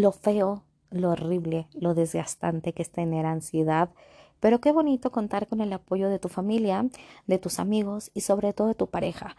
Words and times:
lo 0.00 0.12
feo, 0.12 0.62
lo 0.90 1.10
horrible, 1.10 1.68
lo 1.74 1.94
desgastante 1.94 2.72
que 2.72 2.82
es 2.82 2.90
tener 2.90 3.26
ansiedad. 3.26 3.90
Pero 4.40 4.60
qué 4.60 4.72
bonito 4.72 5.12
contar 5.12 5.46
con 5.46 5.60
el 5.60 5.72
apoyo 5.72 6.08
de 6.08 6.18
tu 6.18 6.28
familia, 6.28 6.86
de 7.26 7.38
tus 7.38 7.58
amigos 7.58 8.10
y 8.14 8.22
sobre 8.22 8.52
todo 8.52 8.68
de 8.68 8.74
tu 8.74 8.88
pareja 8.88 9.36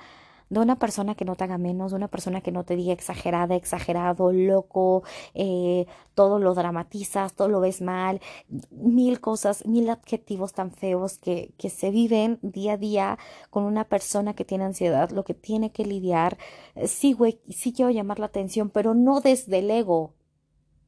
de 0.50 0.60
una 0.60 0.78
persona 0.78 1.16
que 1.16 1.26
no 1.26 1.36
te 1.36 1.44
haga 1.46 1.58
menos, 1.58 1.92
de 1.92 1.97
una 1.97 2.08
persona 2.08 2.42
que 2.42 2.52
no 2.52 2.63
te 2.63 2.76
diga 2.76 2.94
exagerada, 2.94 3.55
exagerado, 3.55 4.31
loco, 4.31 5.04
eh, 5.34 5.88
todo 6.13 6.38
lo 6.38 6.54
dramatizas, 6.54 7.33
todo 7.33 7.47
lo 7.47 7.59
ves 7.59 7.81
mal, 7.81 8.21
mil 8.70 9.20
cosas, 9.20 9.65
mil 9.65 9.89
adjetivos 9.89 10.54
tan 10.54 10.71
feos 10.71 11.17
que, 11.17 11.54
que 11.57 11.70
se 11.70 11.89
viven 11.89 12.38
día 12.43 12.73
a 12.73 12.77
día 12.77 13.17
con 13.49 13.63
una 13.63 13.85
persona 13.85 14.35
que 14.35 14.45
tiene 14.45 14.65
ansiedad, 14.65 15.09
lo 15.09 15.23
que 15.23 15.33
tiene 15.33 15.71
que 15.71 15.85
lidiar. 15.85 16.38
Sí, 16.85 17.13
güey, 17.13 17.39
sí 17.49 17.73
quiero 17.73 17.89
llamar 17.89 18.20
la 18.20 18.27
atención, 18.27 18.70
pero 18.70 18.93
no 18.93 19.21
desde 19.21 19.59
el 19.59 19.71
ego, 19.71 20.13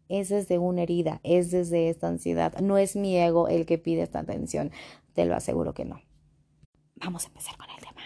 es 0.09 0.29
desde 0.29 0.57
una 0.57 0.83
herida, 0.83 1.19
es 1.23 1.51
desde 1.51 1.89
esta 1.89 2.07
ansiedad. 2.07 2.57
No 2.59 2.77
es 2.77 2.95
mi 2.95 3.17
ego 3.17 3.47
el 3.47 3.65
que 3.65 3.77
pide 3.77 4.01
esta 4.01 4.19
atención, 4.19 4.71
te 5.13 5.25
lo 5.25 5.35
aseguro 5.35 5.73
que 5.73 5.85
no. 5.85 6.01
Vamos 6.95 7.25
a 7.25 7.27
empezar 7.27 7.57
con 7.57 7.69
el 7.69 7.77
tema. 7.77 8.01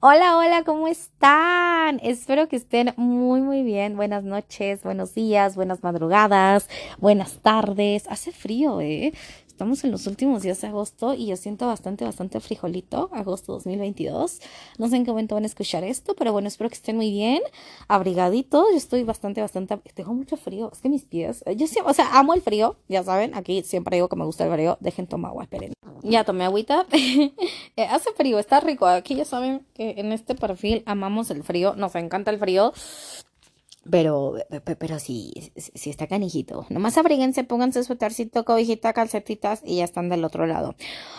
Hola, 0.00 0.36
hola, 0.36 0.62
¿cómo 0.62 0.88
están? 0.88 1.98
Espero 2.02 2.48
que 2.48 2.56
estén 2.56 2.92
muy, 2.96 3.40
muy 3.40 3.62
bien. 3.62 3.96
Buenas 3.96 4.24
noches, 4.24 4.82
buenos 4.82 5.14
días, 5.14 5.56
buenas 5.56 5.82
madrugadas, 5.82 6.68
buenas 6.98 7.38
tardes. 7.40 8.06
Hace 8.08 8.30
frío, 8.30 8.80
¿eh? 8.82 9.14
Estamos 9.56 9.82
en 9.84 9.90
los 9.90 10.06
últimos 10.06 10.42
días 10.42 10.60
de 10.60 10.66
agosto 10.66 11.14
y 11.14 11.28
yo 11.28 11.36
siento 11.38 11.66
bastante, 11.66 12.04
bastante 12.04 12.40
frijolito, 12.40 13.08
agosto 13.14 13.54
2022. 13.54 14.42
No 14.76 14.86
sé 14.86 14.96
en 14.96 15.06
qué 15.06 15.12
momento 15.12 15.34
van 15.34 15.44
a 15.44 15.46
escuchar 15.46 15.82
esto, 15.82 16.14
pero 16.14 16.30
bueno, 16.30 16.46
espero 16.46 16.68
que 16.68 16.74
estén 16.74 16.94
muy 16.94 17.10
bien, 17.10 17.40
abrigaditos. 17.88 18.66
Yo 18.70 18.76
estoy 18.76 19.02
bastante, 19.04 19.40
bastante, 19.40 19.78
tengo 19.94 20.12
mucho 20.12 20.36
frío. 20.36 20.68
Es 20.70 20.80
que 20.80 20.90
mis 20.90 21.06
pies, 21.06 21.42
yo 21.56 21.66
siempre, 21.66 21.90
o 21.90 21.94
sea, 21.94 22.18
amo 22.18 22.34
el 22.34 22.42
frío, 22.42 22.76
ya 22.86 23.02
saben, 23.02 23.34
aquí 23.34 23.62
siempre 23.62 23.96
digo 23.96 24.10
que 24.10 24.16
me 24.16 24.26
gusta 24.26 24.44
el 24.44 24.52
frío. 24.52 24.76
Dejen 24.80 25.06
tomar 25.06 25.30
agua, 25.30 25.44
esperen. 25.44 25.72
Ya 26.02 26.24
tomé 26.24 26.44
agüita. 26.44 26.84
Eh, 27.78 27.84
hace 27.84 28.10
frío, 28.12 28.38
está 28.38 28.60
rico. 28.60 28.86
Aquí 28.86 29.14
ya 29.14 29.26
saben 29.26 29.66
que 29.74 29.96
en 29.98 30.12
este 30.12 30.34
perfil 30.34 30.82
amamos 30.86 31.30
el 31.30 31.42
frío, 31.42 31.76
nos 31.76 31.94
encanta 31.94 32.30
el 32.30 32.38
frío. 32.38 32.72
Pero, 33.90 34.34
pero 34.78 34.98
sí, 34.98 35.52
sí 35.56 35.90
está 35.90 36.06
canijito. 36.06 36.66
Nomás 36.70 36.98
abríguense, 36.98 37.44
pónganse 37.44 37.84
suétercito, 37.84 38.44
cobijita, 38.44 38.92
calcetitas 38.92 39.62
y 39.64 39.76
ya 39.76 39.84
están 39.84 40.08
del 40.08 40.24
otro 40.24 40.46
lado. 40.46 40.74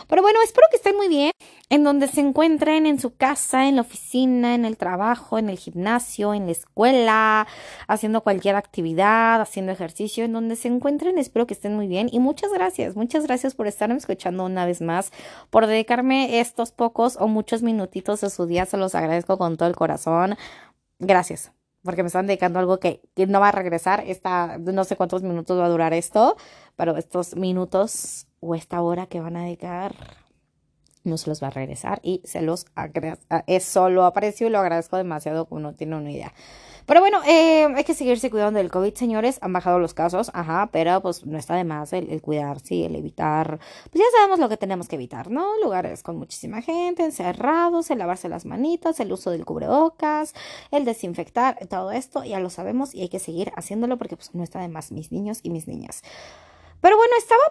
Pero 0.07 0.21
bueno, 0.21 0.39
espero 0.43 0.67
que 0.69 0.77
estén 0.77 0.95
muy 0.95 1.07
bien. 1.07 1.31
En 1.69 1.83
donde 1.83 2.07
se 2.07 2.21
encuentren, 2.21 2.85
en 2.85 2.99
su 2.99 3.15
casa, 3.15 3.67
en 3.67 3.75
la 3.75 3.81
oficina, 3.81 4.55
en 4.55 4.65
el 4.65 4.77
trabajo, 4.77 5.37
en 5.37 5.49
el 5.49 5.57
gimnasio, 5.57 6.33
en 6.33 6.45
la 6.45 6.53
escuela, 6.53 7.47
haciendo 7.87 8.21
cualquier 8.21 8.55
actividad, 8.55 9.41
haciendo 9.41 9.71
ejercicio, 9.71 10.23
en 10.25 10.33
donde 10.33 10.55
se 10.55 10.69
encuentren, 10.69 11.17
espero 11.17 11.45
que 11.45 11.53
estén 11.53 11.75
muy 11.75 11.87
bien. 11.87 12.09
Y 12.11 12.19
muchas 12.19 12.53
gracias, 12.53 12.95
muchas 12.95 13.25
gracias 13.25 13.53
por 13.53 13.67
estarme 13.67 13.97
escuchando 13.97 14.45
una 14.45 14.65
vez 14.65 14.81
más, 14.81 15.11
por 15.49 15.67
dedicarme 15.67 16.39
estos 16.39 16.71
pocos 16.71 17.17
o 17.19 17.27
muchos 17.27 17.63
minutitos 17.63 18.21
de 18.21 18.29
su 18.29 18.45
día. 18.45 18.65
Se 18.65 18.77
los 18.77 18.95
agradezco 18.95 19.37
con 19.37 19.57
todo 19.57 19.67
el 19.67 19.75
corazón. 19.75 20.37
Gracias 20.99 21.56
porque 21.87 22.03
me 22.03 22.07
están 22.07 22.27
dedicando 22.27 22.59
algo 22.59 22.81
que, 22.81 22.99
no 23.29 23.39
va 23.39 23.47
a 23.47 23.51
regresar. 23.53 24.03
Esta, 24.05 24.57
no 24.57 24.83
sé 24.83 24.97
cuántos 24.97 25.23
minutos 25.23 25.57
va 25.57 25.67
a 25.67 25.69
durar 25.69 25.93
esto, 25.93 26.35
pero 26.75 26.97
estos 26.97 27.37
minutos 27.37 28.27
o 28.41 28.55
esta 28.55 28.81
hora 28.81 29.07
que 29.07 29.21
van 29.21 29.37
a 29.37 29.45
dedicar 29.45 29.95
no 31.05 31.17
se 31.17 31.29
los 31.29 31.41
va 31.41 31.47
a 31.47 31.51
regresar 31.51 32.01
y 32.03 32.19
se 32.25 32.41
los 32.41 32.65
agradezco. 32.75 33.25
Eso 33.47 33.89
lo 33.89 34.03
aprecio 34.03 34.47
y 34.47 34.49
lo 34.49 34.59
agradezco 34.59 34.97
demasiado, 34.97 35.45
como 35.45 35.61
no 35.61 35.75
tiene 35.75 35.95
una 35.95 36.11
idea. 36.11 36.33
Pero 36.87 37.01
bueno, 37.01 37.21
eh, 37.27 37.67
hay 37.75 37.83
que 37.83 37.93
seguirse 37.93 38.31
cuidando 38.31 38.59
del 38.59 38.71
COVID, 38.71 38.93
señores. 38.93 39.39
Han 39.41 39.51
bajado 39.51 39.77
los 39.77 39.93
casos, 39.93 40.31
ajá, 40.33 40.69
pero 40.71 41.01
pues 41.01 41.25
no 41.25 41.37
está 41.37 41.55
de 41.55 41.65
más 41.65 41.91
el, 41.91 42.21
cuidarse 42.21 42.75
y 42.75 42.83
el 42.85 42.95
evitar. 42.95 43.59
Pues 43.91 44.01
ya 44.01 44.05
sabemos 44.17 44.39
lo 44.39 44.47
que 44.47 44.55
tenemos 44.55 44.87
que 44.87 44.95
evitar, 44.95 45.29
¿no? 45.29 45.59
Lugares 45.61 46.01
con 46.01 46.15
muchísima 46.15 46.61
gente, 46.61 47.03
encerrados, 47.03 47.91
el 47.91 47.97
lavarse 47.97 48.29
las 48.29 48.45
manitas, 48.45 49.01
el 49.01 49.11
uso 49.11 49.31
del 49.31 49.43
cubrebocas, 49.43 50.33
el 50.71 50.85
desinfectar, 50.85 51.59
todo 51.67 51.91
esto, 51.91 52.23
ya 52.23 52.39
lo 52.39 52.49
sabemos 52.49 52.95
y 52.95 53.01
hay 53.01 53.09
que 53.09 53.19
seguir 53.19 53.51
haciéndolo 53.57 53.97
porque 53.97 54.15
pues 54.15 54.33
no 54.33 54.45
está 54.45 54.61
de 54.61 54.69
más 54.69 54.93
mis 54.93 55.11
niños 55.11 55.41
y 55.43 55.49
mis 55.49 55.67
niñas. 55.67 56.03
Pero 56.79 56.95
bueno, 56.95 57.13
estaba, 57.17 57.41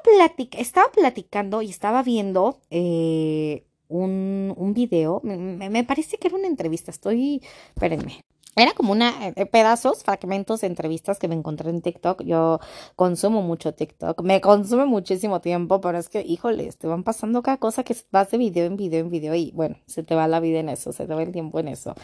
estaba 0.52 0.90
platicando 0.92 1.60
y 1.60 1.68
estaba 1.68 2.02
viendo 2.02 2.62
eh, 2.70 3.66
un, 3.88 4.72
video. 4.74 5.20
Me, 5.22 5.84
parece 5.84 6.16
que 6.16 6.28
era 6.28 6.36
una 6.38 6.46
entrevista. 6.46 6.90
Estoy. 6.90 7.42
Espérenme. 7.74 8.24
Era 8.58 8.72
como 8.72 8.92
una 8.92 9.28
eh, 9.28 9.44
pedazos, 9.44 10.02
fragmentos 10.02 10.62
de 10.62 10.68
entrevistas 10.68 11.18
que 11.18 11.28
me 11.28 11.34
encontré 11.34 11.68
en 11.68 11.82
TikTok. 11.82 12.22
Yo 12.22 12.58
consumo 12.96 13.42
mucho 13.42 13.74
TikTok. 13.74 14.22
Me 14.22 14.40
consume 14.40 14.86
muchísimo 14.86 15.42
tiempo, 15.42 15.82
pero 15.82 15.98
es 15.98 16.08
que, 16.08 16.22
híjole, 16.22 16.72
te 16.72 16.86
van 16.86 17.04
pasando 17.04 17.42
cada 17.42 17.58
cosa 17.58 17.84
que 17.84 17.94
vas 18.10 18.30
de 18.30 18.38
video 18.38 18.64
en 18.64 18.76
video 18.78 19.00
en 19.00 19.10
video 19.10 19.34
y 19.34 19.52
bueno, 19.52 19.76
se 19.86 20.02
te 20.02 20.14
va 20.14 20.26
la 20.26 20.40
vida 20.40 20.58
en 20.60 20.70
eso, 20.70 20.92
se 20.92 21.06
te 21.06 21.14
va 21.14 21.22
el 21.22 21.32
tiempo 21.32 21.60
en 21.60 21.68
eso. 21.68 21.94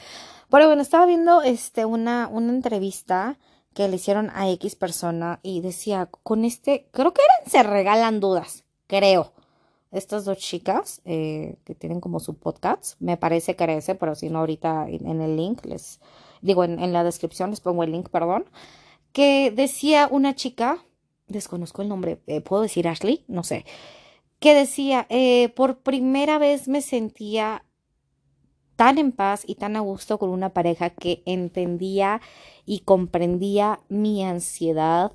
Pero 0.51 0.67
bueno, 0.67 0.83
estaba 0.83 1.07
viendo 1.07 1.41
este 1.41 1.87
una, 1.87 2.29
una 2.29 2.53
entrevista 2.53 3.39
que 3.73 3.89
le 3.89 3.97
hicieron 3.97 4.31
a 4.35 4.51
X 4.51 4.77
persona 4.77 5.41
y 5.43 5.63
decía, 5.63 6.11
con 6.23 6.45
este, 6.45 6.87
creo 6.93 7.15
que 7.15 7.23
eran, 7.23 7.51
se 7.51 7.63
regalan 7.63 8.21
dudas, 8.21 8.65
creo. 8.87 9.33
Estas 9.93 10.25
dos 10.25 10.39
chicas 10.39 11.03
eh, 11.05 11.57
que 11.65 11.75
tienen 11.75 12.01
como 12.01 12.19
su 12.19 12.35
podcast, 12.35 12.99
me 12.99 13.19
parece 13.19 13.55
que 13.55 13.65
era 13.65 13.75
ese, 13.75 13.95
pero 13.95 14.15
si 14.15 14.31
no 14.31 14.39
ahorita 14.39 14.87
en 14.89 15.21
el 15.21 15.37
link 15.37 15.65
les, 15.67 16.01
digo, 16.41 16.65
en, 16.65 16.93
la 16.93 17.05
descripción 17.05 17.51
les 17.51 17.61
pongo 17.61 17.85
el 17.85 17.93
link, 17.93 18.09
perdón, 18.09 18.47
que 19.13 19.51
decía 19.51 20.09
una 20.11 20.35
chica, 20.35 20.83
desconozco 21.29 21.83
el 21.83 21.91
nombre, 21.91 22.23
eh, 22.27 22.41
¿puedo 22.41 22.63
decir 22.63 22.89
Ashley? 22.89 23.25
No 23.29 23.45
sé, 23.45 23.67
que 24.41 24.55
decía, 24.55 25.07
eh, 25.11 25.51
por 25.51 25.81
primera 25.83 26.39
vez 26.39 26.69
me 26.69 26.81
sentía 26.81 27.65
tan 28.77 28.97
en 28.99 29.13
paz 29.13 29.45
y 29.47 29.57
tan 29.57 29.77
a 29.77 29.81
gusto 29.81 30.19
con 30.19 30.31
una 30.31 30.55
pareja 30.55 30.91
que 30.91 31.23
entendía 31.27 32.21
y 32.65 32.81
comprendía 32.81 33.81
mi 33.89 34.25
ansiedad 34.25 35.13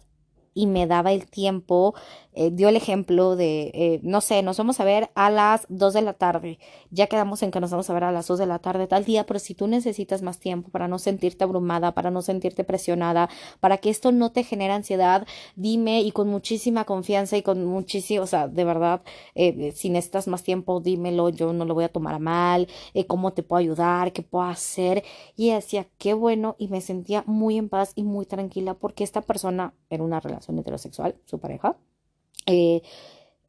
y 0.57 0.65
me 0.67 0.87
daba 0.87 1.11
el 1.11 1.27
tiempo 1.27 1.93
eh, 2.39 2.51
dio 2.51 2.69
el 2.69 2.75
ejemplo 2.75 3.35
de, 3.35 3.71
eh, 3.73 3.99
no 4.03 4.21
sé, 4.21 4.43
nos 4.43 4.59
vamos 4.59 4.79
a 4.79 4.83
ver 4.83 5.09
a 5.15 5.31
las 5.31 5.65
2 5.69 5.91
de 5.95 6.03
la 6.03 6.13
tarde. 6.13 6.59
Ya 6.91 7.07
quedamos 7.07 7.41
en 7.41 7.49
que 7.49 7.59
nos 7.59 7.71
vamos 7.71 7.89
a 7.89 7.95
ver 7.95 8.03
a 8.03 8.11
las 8.11 8.27
2 8.27 8.37
de 8.37 8.45
la 8.45 8.59
tarde 8.59 8.85
tal 8.85 9.05
día, 9.05 9.25
pero 9.25 9.39
si 9.39 9.55
tú 9.55 9.65
necesitas 9.65 10.21
más 10.21 10.37
tiempo 10.37 10.69
para 10.69 10.87
no 10.87 10.99
sentirte 10.99 11.43
abrumada, 11.43 11.95
para 11.95 12.11
no 12.11 12.21
sentirte 12.21 12.63
presionada, 12.63 13.27
para 13.59 13.79
que 13.79 13.89
esto 13.89 14.11
no 14.11 14.31
te 14.31 14.43
genere 14.43 14.71
ansiedad, 14.73 15.25
dime 15.55 16.01
y 16.01 16.11
con 16.11 16.27
muchísima 16.29 16.85
confianza 16.85 17.37
y 17.37 17.41
con 17.41 17.65
muchísimo, 17.65 18.21
o 18.21 18.27
sea, 18.27 18.47
de 18.47 18.63
verdad, 18.63 19.01
eh, 19.33 19.71
si 19.75 19.89
necesitas 19.89 20.27
más 20.27 20.43
tiempo, 20.43 20.79
dímelo, 20.79 21.29
yo 21.29 21.53
no 21.53 21.65
lo 21.65 21.73
voy 21.73 21.85
a 21.85 21.89
tomar 21.89 22.13
a 22.13 22.19
mal, 22.19 22.67
cómo 23.07 23.33
te 23.33 23.41
puedo 23.41 23.61
ayudar, 23.61 24.13
qué 24.13 24.21
puedo 24.21 24.45
hacer. 24.45 25.03
Y 25.35 25.49
decía, 25.49 25.87
qué 25.97 26.13
bueno, 26.13 26.55
y 26.59 26.67
me 26.67 26.81
sentía 26.81 27.23
muy 27.25 27.57
en 27.57 27.67
paz 27.69 27.93
y 27.95 28.03
muy 28.03 28.27
tranquila 28.27 28.75
porque 28.75 29.03
esta 29.03 29.21
persona 29.21 29.73
era 29.89 30.03
una 30.03 30.19
relación 30.19 30.46
heterosexual, 30.49 31.15
su 31.25 31.39
pareja 31.39 31.77
eh, 32.47 32.81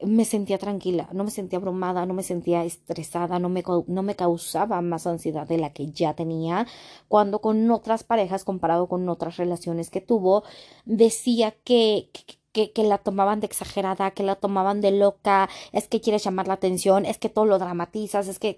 me 0.01 0.25
sentía 0.25 0.59
tranquila, 0.59 1.09
no 1.13 1.25
me 1.25 1.31
sentía 1.31 1.59
abrumada, 1.59 2.07
no 2.07 2.15
me 2.15 2.23
sentía 2.23 2.65
estresada, 2.65 3.39
no 3.41 3.49
me, 3.49 3.65
no 3.89 4.03
me 4.03 4.15
causaba 4.15 4.81
más 4.81 5.07
ansiedad 5.09 5.47
de 5.49 5.59
la 5.59 5.73
que 5.73 5.91
ya 5.91 6.15
tenía, 6.15 6.67
cuando 7.09 7.41
con 7.41 7.69
otras 7.71 8.05
parejas, 8.05 8.45
comparado 8.45 8.89
con 8.89 9.09
otras 9.09 9.37
relaciones 9.39 9.91
que 9.91 10.01
tuvo, 10.01 10.45
decía 10.85 11.53
que, 11.65 12.11
que, 12.53 12.73
que, 12.73 12.85
la 12.85 12.99
tomaban 12.99 13.41
de 13.41 13.47
exagerada, 13.47 14.13
que 14.13 14.23
la 14.23 14.37
tomaban 14.37 14.81
de 14.81 14.93
loca, 14.93 15.49
es 15.73 15.89
que 15.89 16.01
quieres 16.01 16.23
llamar 16.23 16.47
la 16.47 16.55
atención, 16.55 17.05
es 17.05 17.19
que 17.19 17.29
todo 17.29 17.45
lo 17.45 17.59
dramatizas, 17.59 18.29
es 18.29 18.39
que, 18.39 18.55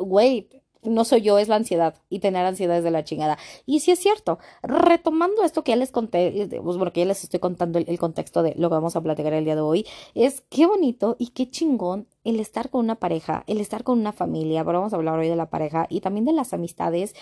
güey, 0.00 0.48
no 0.82 1.04
soy 1.04 1.22
yo, 1.22 1.38
es 1.38 1.48
la 1.48 1.56
ansiedad 1.56 1.94
y 2.08 2.20
tener 2.20 2.44
ansiedad 2.44 2.78
es 2.78 2.84
de 2.84 2.90
la 2.90 3.04
chingada. 3.04 3.38
Y 3.66 3.80
sí 3.80 3.90
es 3.90 3.98
cierto, 3.98 4.38
retomando 4.62 5.42
esto 5.44 5.64
que 5.64 5.72
ya 5.72 5.76
les 5.76 5.90
conté, 5.90 6.42
eh, 6.42 6.60
pues 6.62 6.76
bueno, 6.76 6.92
ya 6.94 7.04
les 7.04 7.24
estoy 7.24 7.40
contando 7.40 7.78
el, 7.78 7.98
contexto 7.98 8.42
de 8.42 8.54
lo 8.56 8.68
que 8.68 8.74
vamos 8.74 8.96
a 8.96 9.00
platicar 9.00 9.32
el 9.32 9.44
día 9.44 9.54
de 9.54 9.60
hoy, 9.60 9.86
es 10.14 10.42
qué 10.48 10.66
bonito 10.66 11.16
y 11.18 11.28
qué 11.28 11.50
chingón 11.50 12.06
el 12.24 12.40
estar 12.40 12.70
con 12.70 12.84
una 12.84 12.96
pareja, 12.96 13.44
el 13.46 13.60
estar 13.60 13.84
con 13.84 13.98
una 13.98 14.12
familia, 14.12 14.64
pero 14.64 14.78
vamos 14.78 14.92
a 14.92 14.96
hablar 14.96 15.18
hoy 15.18 15.28
de 15.28 15.36
la 15.36 15.50
pareja 15.50 15.86
y 15.90 16.00
también 16.00 16.24
de 16.24 16.32
las 16.32 16.52
amistades 16.52 17.14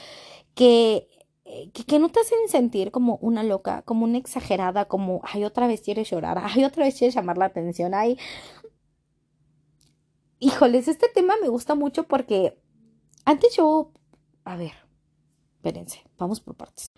que 0.54 1.08
eh, 1.48 1.70
que, 1.72 1.84
que, 1.84 2.00
no 2.00 2.08
te 2.08 2.18
hacen 2.18 2.38
sentir 2.48 2.90
como 2.90 3.18
una 3.22 3.44
loca, 3.44 3.82
como 3.82 4.04
una 4.04 4.18
exagerada, 4.18 4.86
como, 4.86 5.20
ay, 5.22 5.44
otra 5.44 5.68
vez 5.68 5.80
quieres 5.80 6.10
llorar, 6.10 6.38
ay, 6.42 6.64
otra 6.64 6.84
vez 6.84 6.98
quieres 6.98 7.14
llamar 7.14 7.38
la 7.38 7.44
atención, 7.44 7.94
ay. 7.94 8.18
Híjoles, 10.40 10.88
este 10.88 11.08
tema 11.08 11.34
me 11.40 11.48
gusta 11.48 11.76
mucho 11.76 12.02
porque 12.02 12.58
antes 13.26 13.54
yo, 13.56 13.92
a 14.44 14.56
ver, 14.56 14.72
espérense, 15.56 16.02
vamos 16.16 16.40
por 16.40 16.54
partes. 16.54 16.90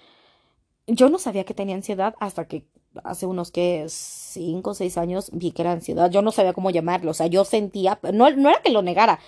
Yo 0.86 1.08
no 1.08 1.18
sabía 1.18 1.44
que 1.44 1.54
tenía 1.54 1.74
ansiedad 1.74 2.14
hasta 2.20 2.46
que 2.46 2.68
hace 3.04 3.26
unos 3.26 3.50
que 3.50 3.86
cinco 3.88 4.70
o 4.70 4.74
seis 4.74 4.96
años 4.96 5.30
vi 5.32 5.52
que 5.52 5.62
era 5.62 5.72
ansiedad. 5.72 6.10
Yo 6.10 6.22
no 6.22 6.30
sabía 6.32 6.52
cómo 6.52 6.70
llamarlo, 6.70 7.10
o 7.10 7.14
sea, 7.14 7.26
yo 7.26 7.44
sentía, 7.44 7.98
no, 8.12 8.30
no 8.30 8.48
era 8.50 8.62
que 8.62 8.70
lo 8.70 8.82
negara, 8.82 9.18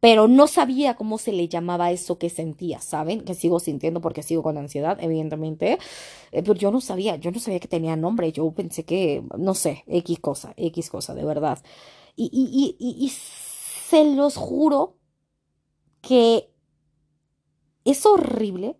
pero 0.00 0.28
no 0.28 0.46
sabía 0.46 0.94
cómo 0.94 1.18
se 1.18 1.32
le 1.32 1.48
llamaba 1.48 1.90
eso 1.90 2.18
que 2.18 2.30
sentía, 2.30 2.80
¿saben? 2.80 3.22
Que 3.22 3.34
sigo 3.34 3.58
sintiendo 3.60 4.00
porque 4.00 4.22
sigo 4.22 4.42
con 4.42 4.58
ansiedad, 4.58 4.98
evidentemente, 5.00 5.78
eh, 6.32 6.42
pero 6.42 6.54
yo 6.54 6.70
no 6.70 6.80
sabía, 6.80 7.16
yo 7.16 7.30
no 7.30 7.40
sabía 7.40 7.60
que 7.60 7.68
tenía 7.68 7.96
nombre, 7.96 8.30
yo 8.32 8.50
pensé 8.52 8.84
que, 8.84 9.24
no 9.38 9.54
sé, 9.54 9.84
X 9.86 10.18
cosa, 10.20 10.52
X 10.56 10.90
cosa, 10.90 11.14
de 11.14 11.24
verdad. 11.24 11.58
Y, 12.16 12.30
y, 12.32 12.76
y, 12.78 13.04
y 13.04 13.08
se 13.08 14.04
los 14.14 14.36
juro 14.36 14.96
que 16.06 16.50
es 17.84 18.04
horrible. 18.06 18.76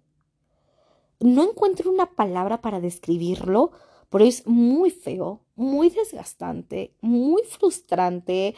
No 1.21 1.51
encuentro 1.51 1.91
una 1.91 2.15
palabra 2.15 2.61
para 2.61 2.81
describirlo, 2.81 3.73
pero 4.11 4.25
es 4.25 4.47
muy 4.47 4.91
feo, 4.91 5.41
muy 5.57 5.91
desgastante, 5.91 6.95
muy 7.01 7.43
frustrante, 7.45 8.55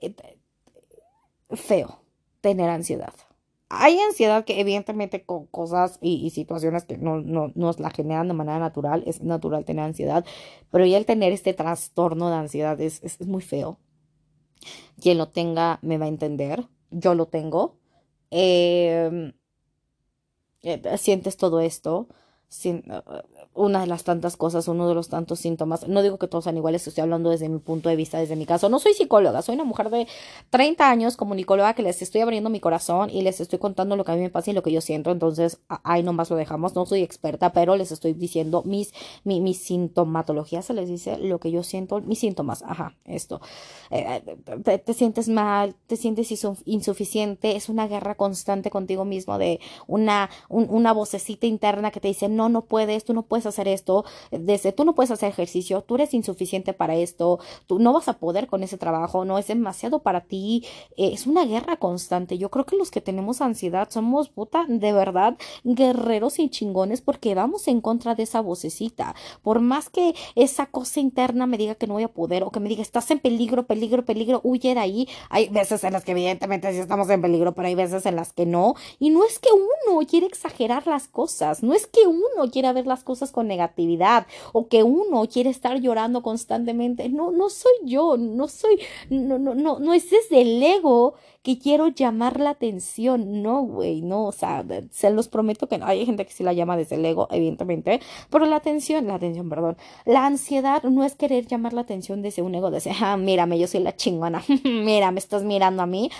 eh, 0.00 0.14
feo 1.50 2.00
tener 2.40 2.70
ansiedad. 2.70 3.12
Hay 3.68 3.98
ansiedad 3.98 4.44
que 4.44 4.60
evidentemente 4.60 5.24
con 5.24 5.46
cosas 5.46 5.98
y, 6.00 6.30
situaciones 6.30 6.84
que 6.84 6.96
no, 6.96 7.20
no, 7.20 7.50
nos 7.54 7.80
la 7.80 7.90
generan 7.90 8.28
de 8.28 8.34
manera 8.34 8.60
natural, 8.60 9.02
es 9.06 9.22
natural 9.22 9.64
tener 9.64 9.84
ansiedad, 9.84 10.24
pero 10.70 10.86
ya 10.86 10.96
el 10.98 11.04
tener 11.04 11.32
este 11.32 11.52
trastorno 11.52 12.30
de 12.30 12.36
ansiedad 12.36 12.80
es, 12.80 13.02
es 13.02 13.20
muy 13.26 13.42
feo. 13.42 13.78
Quien 15.00 15.18
lo 15.18 15.28
tenga 15.28 15.80
me 15.82 15.98
va 15.98 16.06
a 16.06 16.08
entender, 16.08 16.68
yo 16.90 17.14
lo 17.14 17.26
tengo. 17.26 17.76
Eh, 18.30 19.32
eh, 20.62 20.98
sientes 20.98 21.36
todo 21.36 21.60
esto, 21.60 22.08
sin, 22.48 22.84
una 23.54 23.80
de 23.80 23.86
las 23.86 24.04
tantas 24.04 24.36
cosas, 24.36 24.68
uno 24.68 24.88
de 24.88 24.94
los 24.94 25.08
tantos 25.08 25.40
síntomas. 25.40 25.88
No 25.88 26.02
digo 26.02 26.18
que 26.18 26.28
todos 26.28 26.44
sean 26.44 26.56
iguales, 26.56 26.86
estoy 26.86 27.02
hablando 27.02 27.30
desde 27.30 27.48
mi 27.48 27.58
punto 27.58 27.88
de 27.88 27.96
vista, 27.96 28.18
desde 28.18 28.36
mi 28.36 28.46
caso. 28.46 28.68
No 28.68 28.78
soy 28.78 28.94
psicóloga, 28.94 29.42
soy 29.42 29.54
una 29.54 29.64
mujer 29.64 29.90
de 29.90 30.06
30 30.50 30.88
años 30.88 31.16
comunicóloga 31.16 31.74
que 31.74 31.82
les 31.82 32.02
estoy 32.02 32.20
abriendo 32.20 32.50
mi 32.50 32.60
corazón 32.60 33.10
y 33.10 33.22
les 33.22 33.40
estoy 33.40 33.58
contando 33.58 33.96
lo 33.96 34.04
que 34.04 34.12
a 34.12 34.14
mí 34.14 34.20
me 34.20 34.30
pasa 34.30 34.50
y 34.50 34.54
lo 34.54 34.62
que 34.62 34.72
yo 34.72 34.80
siento. 34.80 35.10
Entonces, 35.10 35.58
ahí 35.68 36.02
nomás 36.02 36.30
lo 36.30 36.36
dejamos. 36.36 36.74
No 36.74 36.86
soy 36.86 37.02
experta, 37.02 37.52
pero 37.52 37.76
les 37.76 37.92
estoy 37.92 38.12
diciendo 38.12 38.62
mis, 38.64 38.92
mi, 39.24 39.40
mi 39.40 39.54
sintomatología, 39.54 40.62
se 40.62 40.74
les 40.74 40.88
dice 40.88 41.18
lo 41.18 41.40
que 41.40 41.50
yo 41.50 41.62
siento, 41.62 42.00
mis 42.00 42.18
síntomas. 42.18 42.62
Ajá, 42.62 42.94
esto. 43.04 43.40
Eh, 43.90 44.22
te, 44.84 44.94
sientes 44.94 45.28
mal, 45.28 45.74
te 45.86 45.96
sientes 45.96 46.32
insuficiente, 46.64 47.56
es 47.56 47.68
una 47.68 47.88
guerra 47.88 48.14
constante 48.14 48.70
contigo 48.70 49.04
mismo 49.04 49.38
de 49.38 49.60
una, 49.86 50.30
una 50.48 50.92
vocecita 50.92 51.46
interna 51.46 51.90
que 51.90 52.00
te 52.00 52.08
dice, 52.08 52.28
no, 52.36 52.48
no 52.48 52.62
puedes, 52.66 53.04
tú 53.04 53.14
no 53.14 53.22
puedes 53.22 53.46
hacer 53.46 53.68
esto, 53.68 54.04
desde 54.30 54.72
tú 54.72 54.84
no 54.84 54.94
puedes 54.94 55.10
hacer 55.10 55.28
ejercicio, 55.28 55.82
tú 55.82 55.96
eres 55.96 56.14
insuficiente 56.14 56.72
para 56.72 56.94
esto, 56.94 57.40
tú 57.66 57.78
no 57.78 57.92
vas 57.92 58.08
a 58.08 58.18
poder 58.18 58.46
con 58.46 58.62
ese 58.62 58.78
trabajo, 58.78 59.24
no 59.24 59.38
es 59.38 59.46
demasiado 59.46 60.00
para 60.00 60.22
ti, 60.22 60.64
es 60.96 61.26
una 61.26 61.44
guerra 61.44 61.76
constante. 61.76 62.38
Yo 62.38 62.50
creo 62.50 62.66
que 62.66 62.76
los 62.76 62.90
que 62.90 63.00
tenemos 63.00 63.40
ansiedad 63.40 63.88
somos 63.90 64.28
puta, 64.28 64.66
de 64.68 64.92
verdad, 64.92 65.36
guerreros 65.64 66.38
y 66.38 66.48
chingones 66.48 67.00
porque 67.00 67.34
vamos 67.34 67.68
en 67.68 67.80
contra 67.80 68.14
de 68.14 68.24
esa 68.24 68.40
vocecita. 68.40 69.14
Por 69.42 69.60
más 69.60 69.90
que 69.90 70.14
esa 70.34 70.66
cosa 70.66 71.00
interna 71.00 71.46
me 71.46 71.58
diga 71.58 71.74
que 71.74 71.86
no 71.86 71.94
voy 71.94 72.02
a 72.02 72.08
poder 72.08 72.42
o 72.42 72.50
que 72.50 72.60
me 72.60 72.68
diga 72.68 72.82
estás 72.82 73.10
en 73.10 73.18
peligro, 73.18 73.66
peligro, 73.66 74.04
peligro, 74.04 74.40
huye 74.44 74.74
de 74.74 74.80
ahí. 74.80 75.08
Hay 75.30 75.48
veces 75.48 75.82
en 75.84 75.92
las 75.92 76.04
que 76.04 76.12
evidentemente 76.12 76.72
sí 76.72 76.78
estamos 76.78 77.08
en 77.10 77.22
peligro, 77.22 77.54
pero 77.54 77.68
hay 77.68 77.74
veces 77.74 78.06
en 78.06 78.16
las 78.16 78.32
que 78.32 78.46
no. 78.46 78.74
Y 78.98 79.10
no 79.10 79.24
es 79.24 79.38
que 79.38 79.48
uno 79.52 80.06
quiere 80.06 80.26
exagerar 80.26 80.86
las 80.86 81.08
cosas, 81.08 81.62
no 81.62 81.74
es 81.74 81.86
que 81.86 82.06
uno 82.06 82.25
quiera 82.50 82.72
ver 82.72 82.86
las 82.86 83.04
cosas 83.04 83.32
con 83.32 83.48
negatividad 83.48 84.26
o 84.52 84.68
que 84.68 84.82
uno 84.82 85.26
quiere 85.28 85.50
estar 85.50 85.80
llorando 85.80 86.22
constantemente. 86.22 87.08
No, 87.08 87.30
no 87.30 87.50
soy 87.50 87.72
yo, 87.84 88.16
no 88.16 88.48
soy, 88.48 88.80
no, 89.10 89.38
no, 89.38 89.54
no, 89.54 89.78
no 89.78 89.94
es 89.94 90.10
desde 90.10 90.42
el 90.42 90.62
ego 90.62 91.14
que 91.46 91.60
quiero 91.60 91.86
llamar 91.86 92.40
la 92.40 92.50
atención. 92.50 93.40
No, 93.40 93.62
güey, 93.62 94.02
no, 94.02 94.24
o 94.26 94.32
sea, 94.32 94.64
se 94.90 95.10
los 95.10 95.28
prometo 95.28 95.68
que 95.68 95.78
no. 95.78 95.86
Hay 95.86 96.04
gente 96.04 96.26
que 96.26 96.32
sí 96.32 96.42
la 96.42 96.52
llama 96.52 96.76
desde 96.76 96.96
el 96.96 97.04
ego, 97.04 97.28
evidentemente, 97.30 98.00
pero 98.30 98.46
la 98.46 98.56
atención, 98.56 99.06
la 99.06 99.14
atención, 99.14 99.48
perdón, 99.48 99.76
la 100.04 100.26
ansiedad 100.26 100.82
no 100.82 101.04
es 101.04 101.14
querer 101.14 101.46
llamar 101.46 101.72
la 101.72 101.82
atención 101.82 102.20
desde 102.20 102.42
un 102.42 102.54
ego, 102.56 102.72
desde, 102.72 102.90
ah, 103.00 103.16
mírame, 103.16 103.60
yo 103.60 103.68
soy 103.68 103.78
la 103.78 103.94
chingona, 103.94 104.42
mira, 104.64 105.12
me 105.12 105.20
estás 105.20 105.44
mirando 105.44 105.84
a 105.84 105.86
mí. 105.86 106.10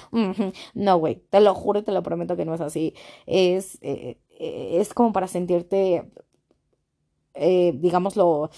no, 0.74 0.96
güey, 0.98 1.16
te 1.28 1.40
lo 1.40 1.54
juro 1.56 1.80
y 1.80 1.82
te 1.82 1.90
lo 1.90 2.04
prometo 2.04 2.36
que 2.36 2.44
no 2.44 2.54
es 2.54 2.60
así. 2.60 2.94
Es, 3.26 3.78
eh, 3.82 4.18
eh, 4.38 4.78
es 4.80 4.94
como 4.94 5.12
para 5.12 5.28
sentirte 5.28 6.10
eh, 7.36 7.72
digámoslo, 7.76 8.50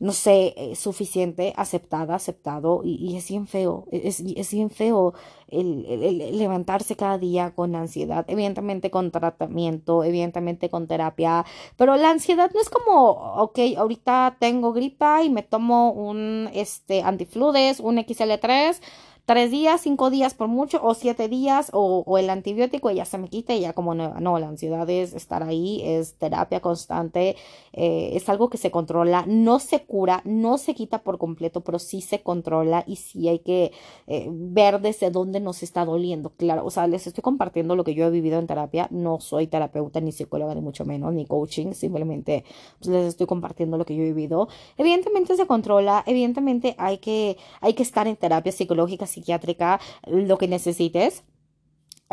no 0.00 0.12
sé, 0.12 0.54
eh, 0.56 0.76
suficiente, 0.76 1.54
aceptada, 1.56 2.14
aceptado, 2.14 2.82
y, 2.84 3.16
es 3.16 3.28
bien 3.28 3.46
feo, 3.48 3.86
es, 3.90 4.20
es 4.20 4.52
bien 4.52 4.70
feo 4.70 5.14
el, 5.48 6.38
levantarse 6.38 6.94
cada 6.94 7.18
día 7.18 7.52
con 7.54 7.74
ansiedad, 7.74 8.24
evidentemente 8.28 8.90
con 8.90 9.10
tratamiento, 9.10 10.04
evidentemente 10.04 10.68
con 10.70 10.86
terapia, 10.86 11.44
pero 11.76 11.96
la 11.96 12.10
ansiedad 12.10 12.50
no 12.54 12.60
es 12.60 12.70
como, 12.70 13.12
ok, 13.42 13.58
ahorita 13.78 14.36
tengo 14.38 14.72
gripa 14.72 15.22
y 15.24 15.30
me 15.30 15.42
tomo 15.42 15.90
un 15.92 16.50
este, 16.52 17.02
antifludes, 17.02 17.80
un 17.80 17.96
XL3, 17.96 18.80
tres 19.28 19.50
días, 19.50 19.82
cinco 19.82 20.08
días 20.08 20.32
por 20.32 20.48
mucho, 20.48 20.80
o 20.82 20.94
siete 20.94 21.28
días, 21.28 21.68
o, 21.74 22.16
el 22.16 22.30
antibiótico 22.30 22.90
ya 22.90 23.04
se 23.04 23.18
me 23.18 23.28
quita 23.28 23.54
y 23.54 23.60
ya 23.60 23.74
como 23.74 23.94
no, 23.94 24.18
no, 24.20 24.38
la 24.38 24.48
ansiedad 24.48 24.88
es 24.88 25.12
estar 25.12 25.42
ahí, 25.42 25.82
es 25.84 26.14
terapia 26.14 26.60
constante, 26.60 27.36
eh, 27.74 28.12
es 28.14 28.26
algo 28.30 28.48
que 28.48 28.56
se 28.56 28.70
controla, 28.70 29.26
no 29.26 29.58
se 29.58 29.84
cura, 29.84 30.22
no 30.24 30.56
se 30.56 30.74
quita 30.74 31.02
por 31.02 31.18
completo, 31.18 31.60
pero 31.60 31.78
sí 31.78 32.00
se 32.00 32.22
controla 32.22 32.84
y 32.86 32.96
sí 32.96 33.28
hay 33.28 33.40
que 33.40 33.72
eh, 34.06 34.28
ver 34.30 34.80
desde 34.80 35.10
dónde 35.10 35.40
nos 35.40 35.62
está 35.62 35.84
doliendo, 35.84 36.30
claro, 36.30 36.64
o 36.64 36.70
sea, 36.70 36.86
les 36.86 37.06
estoy 37.06 37.20
compartiendo 37.20 37.76
lo 37.76 37.84
que 37.84 37.92
yo 37.92 38.06
he 38.06 38.10
vivido 38.10 38.38
en 38.38 38.46
terapia, 38.46 38.88
no 38.90 39.20
soy 39.20 39.46
terapeuta 39.46 40.00
ni 40.00 40.10
psicóloga 40.10 40.54
ni 40.54 40.62
mucho 40.62 40.86
menos, 40.86 41.12
ni 41.12 41.26
coaching, 41.26 41.74
simplemente 41.74 42.46
pues, 42.78 42.88
les 42.88 43.08
estoy 43.08 43.26
compartiendo 43.26 43.76
lo 43.76 43.84
que 43.84 43.94
yo 43.94 44.04
he 44.04 44.06
vivido. 44.06 44.48
Evidentemente 44.78 45.36
se 45.36 45.46
controla, 45.46 46.02
evidentemente 46.06 46.74
hay 46.78 46.96
que, 46.96 47.36
hay 47.60 47.74
que 47.74 47.82
estar 47.82 48.06
en 48.06 48.16
terapia 48.16 48.52
psicológica, 48.52 49.06
psiquiátrica, 49.18 49.80
lo 50.06 50.38
que 50.38 50.48
necesites 50.48 51.24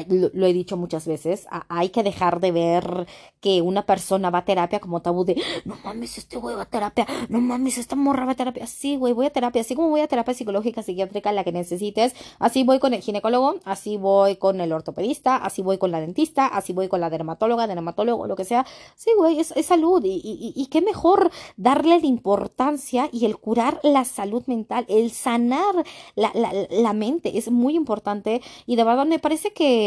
lo, 0.08 0.46
he 0.46 0.54
dicho 0.54 0.76
muchas 0.76 1.08
veces, 1.08 1.48
hay 1.70 1.90
que 1.90 2.04
dejar 2.04 2.42
de 2.42 2.52
ver 2.52 3.08
que 3.40 3.62
una 3.62 3.86
persona 3.86 4.30
va 4.30 4.40
a 4.40 4.46
terapia 4.46 4.80
como 4.80 5.02
tabú 5.02 5.24
de, 5.24 5.42
no 5.64 5.78
mames, 5.86 6.18
este 6.18 6.38
güey 6.38 6.56
va 6.56 6.64
a 6.64 6.66
terapia, 6.66 7.08
no 7.30 7.40
mames, 7.40 7.78
esta 7.78 7.96
morra 7.96 8.26
va 8.26 8.34
a 8.34 8.36
terapia, 8.36 8.68
sí, 8.68 8.98
güey, 8.98 9.14
voy 9.14 9.28
a 9.28 9.30
terapia, 9.30 9.62
así 9.62 9.74
como 9.74 9.90
voy 9.90 10.02
a 10.02 10.08
terapia 10.08 10.34
psicológica, 10.34 10.84
psiquiátrica, 10.84 11.32
la 11.32 11.46
que 11.46 11.54
necesites, 11.54 12.14
así 12.40 12.64
voy 12.64 12.80
con 12.80 12.94
el 12.94 13.02
ginecólogo, 13.02 13.56
así 13.64 13.96
voy 13.96 14.36
con 14.36 14.60
el 14.60 14.74
ortopedista, 14.74 15.38
así 15.38 15.62
voy 15.62 15.78
con 15.78 15.92
la 15.92 16.02
dentista, 16.02 16.48
así 16.48 16.74
voy 16.74 16.90
con 16.90 17.00
la 17.00 17.10
dermatóloga, 17.10 17.66
dermatólogo, 17.66 18.28
lo 18.28 18.36
que 18.36 18.44
sea, 18.44 18.66
sí, 18.96 19.12
güey, 19.18 19.40
es, 19.40 19.54
salud 19.66 20.04
y, 20.04 20.22
y, 20.24 20.54
y 20.56 20.66
qué 20.68 20.82
mejor 20.82 21.32
darle 21.56 22.00
la 22.00 22.06
importancia 22.06 23.10
y 23.12 23.26
el 23.26 23.38
curar 23.38 23.80
la 23.82 24.04
salud 24.04 24.44
mental, 24.48 24.86
el 24.90 25.12
sanar 25.12 25.86
la, 26.16 26.32
la, 26.36 26.52
la 26.70 26.94
mente, 26.94 27.38
es 27.38 27.50
muy 27.50 27.76
importante 27.76 28.42
y 28.66 28.76
de 28.76 28.84
verdad 28.84 29.06
me 29.06 29.20
parece 29.20 29.54
que 29.54 29.85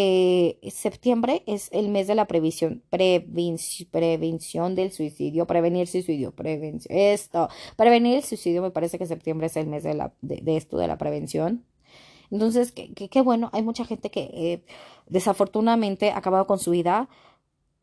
septiembre 0.71 1.43
es 1.47 1.69
el 1.73 1.88
mes 1.88 2.07
de 2.07 2.14
la 2.14 2.26
previsión, 2.26 2.83
prevención 2.90 4.75
del 4.75 4.93
suicidio, 4.93 5.47
prevenir 5.47 5.87
suicidio, 5.87 6.33
prevención, 6.33 6.97
esto, 6.99 7.49
prevenir 7.76 8.17
el 8.17 8.25
suicidio, 8.25 8.62
me 8.62 8.71
parece 8.71 8.99
que 8.99 9.07
septiembre 9.07 9.47
es 9.47 9.57
el 9.57 9.67
mes 9.67 9.83
de, 9.83 9.95
la, 9.95 10.12
de, 10.21 10.57
esto, 10.57 10.78
de 10.78 10.88
la 10.88 10.99
prevención. 10.99 11.64
Entonces, 12.31 12.73
qué 12.73 13.23
bueno, 13.23 13.49
hay 13.52 13.62
mucha 13.62 13.85
gente 13.85 14.11
que 14.11 14.31
eh, 14.33 14.62
desafortunadamente 15.07 16.11
ha 16.11 16.19
acabado 16.19 16.47
con 16.47 16.59
su 16.59 16.73
vida 16.73 17.09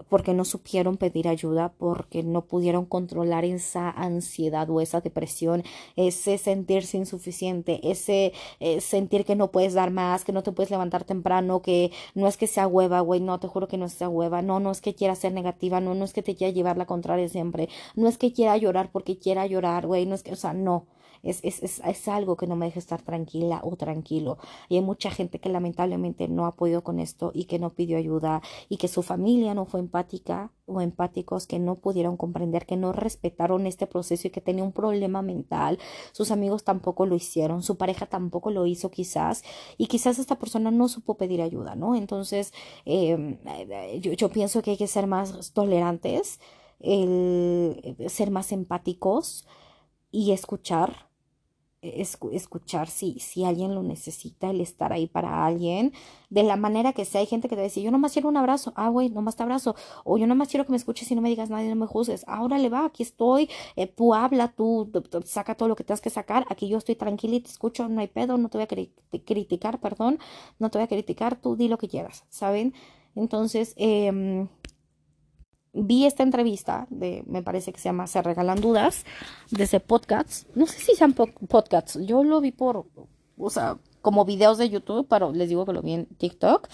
porque 0.09 0.33
no 0.33 0.45
supieron 0.45 0.97
pedir 0.97 1.27
ayuda, 1.27 1.73
porque 1.77 2.23
no 2.23 2.45
pudieron 2.45 2.85
controlar 2.85 3.45
esa 3.45 3.89
ansiedad 3.89 4.69
o 4.69 4.81
esa 4.81 5.01
depresión, 5.01 5.63
ese 5.95 6.37
sentirse 6.37 6.97
insuficiente, 6.97 7.79
ese 7.89 8.33
eh, 8.59 8.81
sentir 8.81 9.25
que 9.25 9.35
no 9.35 9.51
puedes 9.51 9.73
dar 9.73 9.91
más, 9.91 10.25
que 10.25 10.31
no 10.33 10.43
te 10.43 10.51
puedes 10.51 10.71
levantar 10.71 11.03
temprano, 11.05 11.61
que 11.61 11.91
no 12.13 12.27
es 12.27 12.37
que 12.37 12.47
sea 12.47 12.67
hueva, 12.67 12.99
güey, 13.01 13.21
no, 13.21 13.39
te 13.39 13.47
juro 13.47 13.67
que 13.67 13.77
no 13.77 13.89
sea 13.89 14.09
hueva, 14.09 14.41
no, 14.41 14.59
no 14.59 14.71
es 14.71 14.81
que 14.81 14.95
quiera 14.95 15.15
ser 15.15 15.33
negativa, 15.33 15.79
no, 15.81 15.95
no 15.95 16.05
es 16.05 16.13
que 16.13 16.23
te 16.23 16.35
quiera 16.35 16.53
llevar 16.53 16.77
la 16.77 16.85
contraria 16.85 17.29
siempre, 17.29 17.69
no 17.95 18.07
es 18.07 18.17
que 18.17 18.33
quiera 18.33 18.57
llorar 18.57 18.91
porque 18.91 19.17
quiera 19.17 19.47
llorar, 19.47 19.87
güey, 19.87 20.05
no 20.05 20.15
es 20.15 20.23
que, 20.23 20.33
o 20.33 20.35
sea, 20.35 20.53
no, 20.53 20.87
es, 21.25 21.39
es, 21.43 21.61
es, 21.63 21.81
es, 21.83 22.07
algo 22.07 22.37
que 22.37 22.47
no 22.47 22.55
me 22.55 22.67
deja 22.67 22.79
estar 22.79 23.01
tranquila 23.01 23.59
o 23.63 23.75
tranquilo. 23.75 24.37
Y 24.69 24.75
hay 24.75 24.81
mucha 24.81 25.09
gente 25.09 25.39
que 25.39 25.49
lamentablemente 25.49 26.27
no 26.27 26.45
ha 26.45 26.51
podido 26.51 26.83
con 26.83 26.99
esto 26.99 27.31
y 27.33 27.45
que 27.45 27.59
no 27.59 27.71
pidió 27.71 27.97
ayuda 27.97 28.41
y 28.69 28.77
que 28.77 28.87
su 28.87 29.01
familia 29.01 29.53
no 29.55 29.65
fue 29.65 29.79
empática 29.79 30.51
o 30.67 30.81
empáticos, 30.81 31.47
que 31.47 31.59
no 31.59 31.75
pudieron 31.75 32.15
comprender, 32.15 32.65
que 32.65 32.77
no 32.77 32.91
respetaron 32.91 33.65
este 33.67 33.87
proceso 33.87 34.27
y 34.27 34.31
que 34.31 34.41
tenía 34.41 34.63
un 34.63 34.71
problema 34.71 35.21
mental. 35.21 35.79
Sus 36.11 36.31
amigos 36.31 36.63
tampoco 36.63 37.05
lo 37.05 37.15
hicieron, 37.15 37.63
su 37.63 37.77
pareja 37.77 38.05
tampoco 38.05 38.51
lo 38.51 38.65
hizo 38.67 38.91
quizás 38.91 39.43
y 39.77 39.87
quizás 39.87 40.19
esta 40.19 40.37
persona 40.37 40.71
no 40.71 40.87
supo 40.87 41.17
pedir 41.17 41.41
ayuda, 41.41 41.75
¿no? 41.75 41.95
Entonces, 41.95 42.53
em, 42.85 43.39
yo, 43.99 44.13
yo 44.13 44.29
pienso 44.29 44.61
que 44.61 44.71
hay 44.71 44.77
que 44.77 44.87
ser 44.87 45.07
más 45.07 45.53
tolerantes, 45.53 46.39
el 46.79 47.95
ser 48.07 48.31
más 48.31 48.51
empáticos 48.51 49.47
y 50.11 50.31
escuchar 50.31 51.09
escuchar 52.31 52.89
si, 52.89 53.19
si 53.19 53.45
alguien 53.45 53.75
lo 53.75 53.83
necesita, 53.83 54.49
el 54.49 54.61
estar 54.61 54.93
ahí 54.93 55.07
para 55.07 55.45
alguien, 55.45 55.93
de 56.29 56.43
la 56.43 56.55
manera 56.55 56.93
que 56.93 57.05
sea. 57.05 57.21
Hay 57.21 57.27
gente 57.27 57.49
que 57.49 57.55
te 57.55 57.61
dice, 57.61 57.81
yo 57.81 57.91
nomás 57.91 58.13
quiero 58.13 58.29
un 58.29 58.37
abrazo, 58.37 58.73
ah, 58.75 58.89
güey, 58.89 59.09
nomás 59.09 59.35
te 59.35 59.43
abrazo, 59.43 59.75
o 60.03 60.17
yo 60.17 60.27
nomás 60.27 60.49
quiero 60.49 60.65
que 60.65 60.71
me 60.71 60.77
escuches 60.77 61.09
y 61.11 61.15
no 61.15 61.21
me 61.21 61.29
digas 61.29 61.49
nada 61.49 61.63
y 61.63 61.69
no 61.69 61.75
me 61.75 61.85
juzgues, 61.87 62.23
ahora 62.27 62.57
le 62.57 62.69
va, 62.69 62.85
aquí 62.85 63.03
estoy, 63.03 63.49
eh, 63.75 63.87
tú 63.87 64.13
habla, 64.13 64.49
tú, 64.49 64.91
saca 65.25 65.55
todo 65.55 65.69
lo 65.69 65.75
que 65.75 65.83
tengas 65.83 66.01
que 66.01 66.09
sacar, 66.09 66.45
aquí 66.49 66.67
yo 66.67 66.77
estoy 66.77 66.95
tranquila 66.95 67.35
y 67.35 67.41
te 67.41 67.49
escucho, 67.49 67.87
no 67.89 68.01
hay 68.01 68.07
pedo, 68.07 68.37
no 68.37 68.49
te 68.49 68.57
voy 68.57 68.63
a 68.63 69.21
criticar, 69.25 69.79
perdón, 69.79 70.19
no 70.59 70.69
te 70.69 70.77
voy 70.77 70.85
a 70.85 70.87
criticar, 70.87 71.35
tú 71.35 71.55
di 71.55 71.67
lo 71.67 71.77
que 71.77 71.87
quieras, 71.87 72.25
¿saben? 72.29 72.73
Entonces, 73.15 73.73
eh, 73.77 74.47
vi 75.75 76.05
esta 76.05 76.23
entrevista 76.23 76.87
de, 76.89 77.23
me 77.27 77.43
parece 77.43 77.73
que 77.73 77.79
se 77.79 77.89
llama 77.89 78.07
Se 78.07 78.21
Regalan 78.21 78.61
Dudas, 78.61 79.05
de 79.51 79.65
ese 79.65 79.79
podcast. 79.79 80.47
No 80.55 80.65
sé 80.65 80.79
si 80.79 80.95
sean 80.95 81.13
podcasts, 81.13 81.99
yo 82.05 82.23
lo 82.23 82.41
vi 82.41 82.51
por, 82.51 82.85
o 83.37 83.49
sea, 83.49 83.77
como 84.01 84.25
videos 84.25 84.57
de 84.57 84.69
YouTube, 84.69 85.07
pero 85.09 85.31
les 85.31 85.49
digo 85.49 85.65
que 85.65 85.73
lo 85.73 85.81
vi 85.81 85.93
en 85.93 86.05
TikTok. 86.05 86.67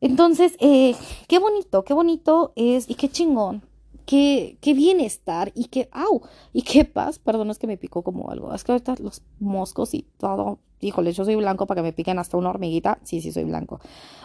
Entonces, 0.00 0.56
eh, 0.60 0.94
qué 1.26 1.38
bonito, 1.38 1.84
qué 1.84 1.92
bonito 1.92 2.52
es 2.56 2.88
y 2.88 2.94
qué 2.94 3.08
chingón, 3.08 3.62
qué, 4.08 4.56
qué 4.62 4.72
bienestar 4.72 5.52
y 5.54 5.66
qué, 5.66 5.90
au, 5.92 6.22
y 6.54 6.62
qué 6.62 6.86
paz. 6.86 7.18
Perdón, 7.18 7.50
es 7.50 7.58
que 7.58 7.66
me 7.66 7.76
picó 7.76 8.02
como 8.02 8.30
algo. 8.30 8.54
Es 8.54 8.64
que 8.64 8.72
ahorita 8.72 8.94
los 9.00 9.22
moscos 9.38 9.92
y 9.92 10.06
todo 10.16 10.58
híjole, 10.80 11.12
yo 11.12 11.24
soy 11.24 11.34
blanco 11.34 11.66
para 11.66 11.80
que 11.80 11.82
me 11.82 11.92
piquen 11.92 12.18
hasta 12.18 12.36
una 12.36 12.50
hormiguita. 12.50 12.98
Sí, 13.02 13.20
sí, 13.20 13.32
soy 13.32 13.44
blanco. 13.44 13.80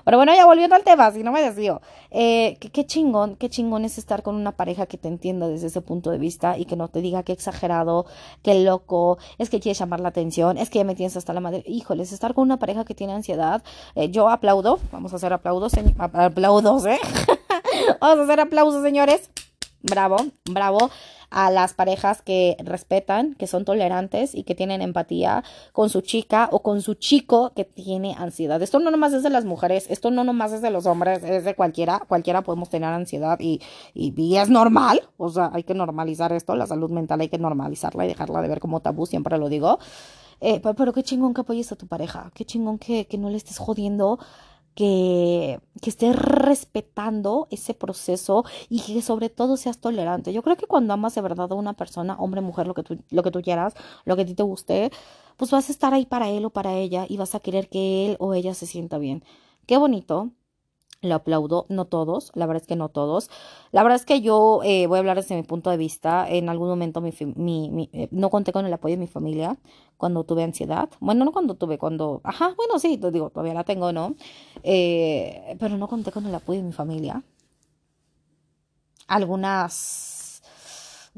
Pero 0.05 0.17
bueno, 0.17 0.33
ya 0.35 0.45
volviendo 0.45 0.75
al 0.75 0.83
tema, 0.83 1.11
si 1.11 1.23
no 1.23 1.31
me 1.31 1.41
desvío. 1.41 1.81
Eh, 2.11 2.57
qué, 2.59 2.85
chingón, 2.85 3.35
qué 3.35 3.49
chingón 3.49 3.85
es 3.85 3.97
estar 3.97 4.23
con 4.23 4.35
una 4.35 4.51
pareja 4.53 4.85
que 4.85 4.97
te 4.97 5.07
entienda 5.07 5.47
desde 5.47 5.67
ese 5.67 5.81
punto 5.81 6.11
de 6.11 6.17
vista 6.17 6.57
y 6.57 6.65
que 6.65 6.75
no 6.75 6.87
te 6.89 7.01
diga 7.01 7.23
qué 7.23 7.31
exagerado, 7.31 8.05
qué 8.41 8.63
loco, 8.63 9.17
es 9.37 9.49
que 9.49 9.59
quiere 9.59 9.77
llamar 9.77 9.99
la 9.99 10.09
atención, 10.09 10.57
es 10.57 10.69
que 10.69 10.79
ya 10.79 10.85
me 10.85 10.95
tienes 10.95 11.17
hasta 11.17 11.33
la 11.33 11.39
madre. 11.39 11.63
Híjole, 11.65 12.03
es 12.03 12.13
estar 12.13 12.33
con 12.33 12.43
una 12.43 12.59
pareja 12.59 12.85
que 12.85 12.93
tiene 12.93 13.13
ansiedad. 13.13 13.63
Eh, 13.95 14.09
yo 14.09 14.29
aplaudo, 14.29 14.79
vamos 14.91 15.13
a 15.13 15.15
hacer 15.15 15.33
aplaudos, 15.33 15.73
aplaudos, 15.97 16.85
¿eh? 16.85 16.99
vamos 17.99 18.19
a 18.19 18.23
hacer 18.23 18.39
aplausos, 18.39 18.83
señores. 18.83 19.29
Bravo, 19.83 20.15
bravo 20.45 20.89
a 21.29 21.51
las 21.51 21.73
parejas 21.73 22.21
que 22.21 22.55
respetan, 22.63 23.33
que 23.33 23.47
son 23.47 23.65
tolerantes 23.65 24.33
y 24.33 24.43
que 24.43 24.55
tienen 24.55 24.81
empatía 24.81 25.43
con 25.73 25.89
su 25.89 25.99
chica 25.99 26.47
o 26.51 26.61
con 26.61 26.81
su 26.81 26.93
chico 26.93 27.51
que 27.53 27.65
tiene 27.65 28.15
ansiedad. 28.17 28.61
Esto 28.61 28.79
no 28.79 28.91
nomás 28.91 29.11
es 29.11 29.23
de 29.23 29.29
las 29.29 29.43
mujeres, 29.43 29.87
esto 29.89 30.09
no 30.09 30.23
nomás 30.23 30.53
es 30.53 30.61
de 30.61 30.69
los 30.69 30.85
hombres, 30.85 31.21
es 31.23 31.43
de 31.43 31.55
cualquiera, 31.55 32.03
cualquiera 32.07 32.43
podemos 32.43 32.69
tener 32.69 32.93
ansiedad 32.93 33.37
y, 33.41 33.61
y, 33.93 34.37
es 34.37 34.49
normal, 34.49 35.01
o 35.17 35.29
sea, 35.29 35.51
hay 35.53 35.63
que 35.63 35.73
normalizar 35.73 36.31
esto, 36.31 36.55
la 36.55 36.67
salud 36.67 36.91
mental 36.91 37.19
hay 37.19 37.29
que 37.29 37.37
normalizarla 37.37 38.05
y 38.05 38.07
dejarla 38.07 38.41
de 38.41 38.47
ver 38.47 38.59
como 38.59 38.79
tabú, 38.79 39.05
siempre 39.05 39.37
lo 39.37 39.49
digo. 39.49 39.79
Eh, 40.39 40.61
pero, 40.61 40.93
qué 40.93 41.03
chingón 41.03 41.33
que 41.33 41.41
apoyes 41.41 41.71
a 41.71 41.75
tu 41.75 41.87
pareja, 41.87 42.31
qué 42.33 42.45
chingón 42.45 42.77
que, 42.77 43.05
que 43.05 43.17
no 43.17 43.29
le 43.29 43.37
estés 43.37 43.57
jodiendo 43.57 44.19
que, 44.75 45.59
estés 45.85 46.15
respetando 46.15 47.47
ese 47.51 47.73
proceso 47.73 48.45
y 48.69 48.81
que 48.81 49.01
sobre 49.01 49.29
todo 49.29 49.57
seas 49.57 49.79
tolerante. 49.79 50.33
Yo 50.33 50.43
creo 50.43 50.55
que 50.55 50.67
cuando 50.67 50.93
amas 50.93 51.15
de 51.15 51.21
verdad 51.21 51.51
a 51.51 51.55
una 51.55 51.73
persona, 51.73 52.15
hombre, 52.17 52.41
mujer, 52.41 52.67
lo 52.67 52.73
que 52.73 52.83
tú, 52.83 52.97
lo 53.11 53.23
que 53.23 53.31
tú 53.31 53.41
quieras, 53.41 53.73
lo 54.05 54.15
que 54.15 54.23
a 54.23 54.25
ti 54.25 54.33
te 54.33 54.43
guste, 54.43 54.91
pues 55.37 55.51
vas 55.51 55.69
a 55.69 55.71
estar 55.71 55.93
ahí 55.93 56.05
para 56.05 56.29
él 56.29 56.45
o 56.45 56.49
para 56.51 56.73
ella 56.75 57.05
y 57.09 57.17
vas 57.17 57.35
a 57.35 57.39
querer 57.39 57.69
que 57.69 58.07
él 58.07 58.17
o 58.19 58.33
ella 58.33 58.53
se 58.53 58.65
sienta 58.65 58.97
bien. 58.97 59.23
Qué 59.65 59.77
bonito, 59.77 60.31
lo 61.01 61.15
aplaudo, 61.15 61.65
no 61.69 61.85
todos, 61.85 62.31
la 62.33 62.45
verdad 62.45 62.61
es 62.61 62.67
que 62.67 62.75
no 62.75 62.89
todos. 62.89 63.29
La 63.71 63.83
verdad 63.83 63.97
es 63.97 64.05
que 64.05 64.21
yo 64.21 64.61
eh, 64.63 64.87
voy 64.87 64.97
a 64.97 64.99
hablar 64.99 65.17
desde 65.17 65.35
mi 65.35 65.43
punto 65.43 65.69
de 65.69 65.77
vista. 65.77 66.29
En 66.29 66.49
algún 66.49 66.69
momento 66.69 67.01
mi, 67.01 67.11
mi, 67.35 67.89
eh, 67.93 68.07
no 68.11 68.29
conté 68.29 68.53
con 68.53 68.65
el 68.65 68.73
apoyo 68.73 68.95
de 68.95 69.01
mi 69.01 69.07
familia 69.07 69.57
cuando 69.97 70.23
tuve 70.23 70.43
ansiedad. 70.43 70.89
Bueno, 70.99 71.25
no 71.25 71.31
cuando 71.31 71.55
tuve, 71.55 71.77
cuando... 71.77 72.21
Ajá, 72.23 72.53
bueno, 72.55 72.79
sí, 72.79 72.97
digo, 72.97 73.29
todavía 73.29 73.53
la 73.53 73.63
tengo, 73.63 73.91
¿no? 73.91 74.15
Eh, 74.63 75.57
pero 75.59 75.77
no 75.77 75.87
conté 75.87 76.11
con 76.11 76.25
el 76.25 76.35
apoyo 76.35 76.59
de 76.59 76.67
mi 76.67 76.73
familia. 76.73 77.21
Algunas 79.07 80.12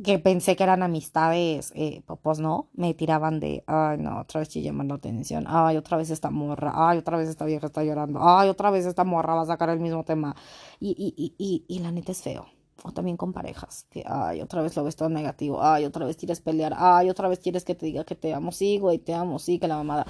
que 0.04 0.20
pensé 0.20 0.56
que 0.56 0.64
eran 0.64 0.84
amistades, 0.84 1.72
eh, 1.76 2.04
pues 2.22 2.40
no, 2.40 2.70
me 2.74 2.94
tiraban 2.94 3.40
de, 3.40 3.64
ay, 3.68 3.98
no, 3.98 4.20
otra 4.22 4.40
vez 4.42 4.50
llamando 4.54 4.94
la 4.94 4.98
atención, 4.98 5.46
ay, 5.48 5.78
otra 5.78 5.98
vez 5.98 6.10
esta 6.10 6.30
morra, 6.30 6.74
ay, 6.76 6.98
otra 6.98 7.18
vez 7.18 7.30
esta 7.30 7.46
vieja 7.46 7.68
está 7.68 7.84
llorando, 7.84 8.20
ay, 8.22 8.50
otra 8.50 8.72
vez 8.72 8.86
esta 8.86 9.06
morra 9.06 9.36
va 9.36 9.44
a 9.44 9.46
sacar 9.46 9.70
el 9.70 9.80
mismo 9.80 10.04
tema. 10.04 10.36
Y, 10.80 10.90
y, 10.92 11.36
y, 11.38 11.66
y, 11.68 11.80
la 11.80 11.92
neta 11.92 12.12
es 12.12 12.22
feo. 12.22 12.46
O 12.84 12.92
también 12.92 13.16
con 13.18 13.32
parejas, 13.32 13.88
que, 13.90 14.04
ay, 14.06 14.42
otra 14.42 14.62
vez 14.62 14.76
lo 14.76 14.84
ves 14.84 14.96
todo 14.98 15.10
negativo, 15.10 15.64
ay, 15.64 15.86
otra 15.86 16.06
vez 16.06 16.18
quieres 16.18 16.42
pelear, 16.42 16.74
ay, 16.78 17.10
otra 17.10 17.30
vez 17.30 17.40
quieres 17.40 17.64
que 17.64 17.74
te 17.74 17.86
diga 17.86 18.04
que 18.04 18.16
te 18.16 18.34
amo, 18.34 18.52
sí, 18.52 18.80
güey, 18.80 19.00
te 19.00 19.14
amo, 19.14 19.40
sí, 19.40 19.60
que 19.60 19.68
la 19.68 19.78
mamada. 19.78 20.06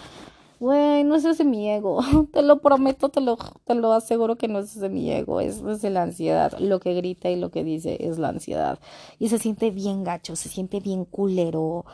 Güey, 0.60 1.04
no 1.04 1.16
es 1.16 1.26
ese 1.26 1.44
mi 1.44 1.70
ego. 1.70 2.00
Te 2.34 2.42
lo 2.42 2.62
prometo, 2.62 3.10
te 3.10 3.20
lo, 3.22 3.38
te 3.66 3.76
lo 3.76 3.92
aseguro 3.94 4.38
que 4.38 4.48
no 4.48 4.60
es 4.60 4.76
ese 4.76 4.90
mi 4.90 5.12
ego. 5.12 5.42
Es, 5.42 5.62
es 5.62 5.84
la 5.84 6.04
ansiedad. 6.04 6.58
Lo 6.60 6.80
que 6.80 6.94
grita 6.94 7.30
y 7.30 7.36
lo 7.36 7.52
que 7.52 7.64
dice 7.64 7.98
es 8.00 8.18
la 8.20 8.30
ansiedad. 8.30 8.80
Y 9.20 9.30
se 9.30 9.38
siente 9.40 9.72
bien 9.72 10.04
gacho, 10.04 10.36
se 10.36 10.50
siente 10.50 10.80
bien 10.80 11.06
culero. 11.06 11.86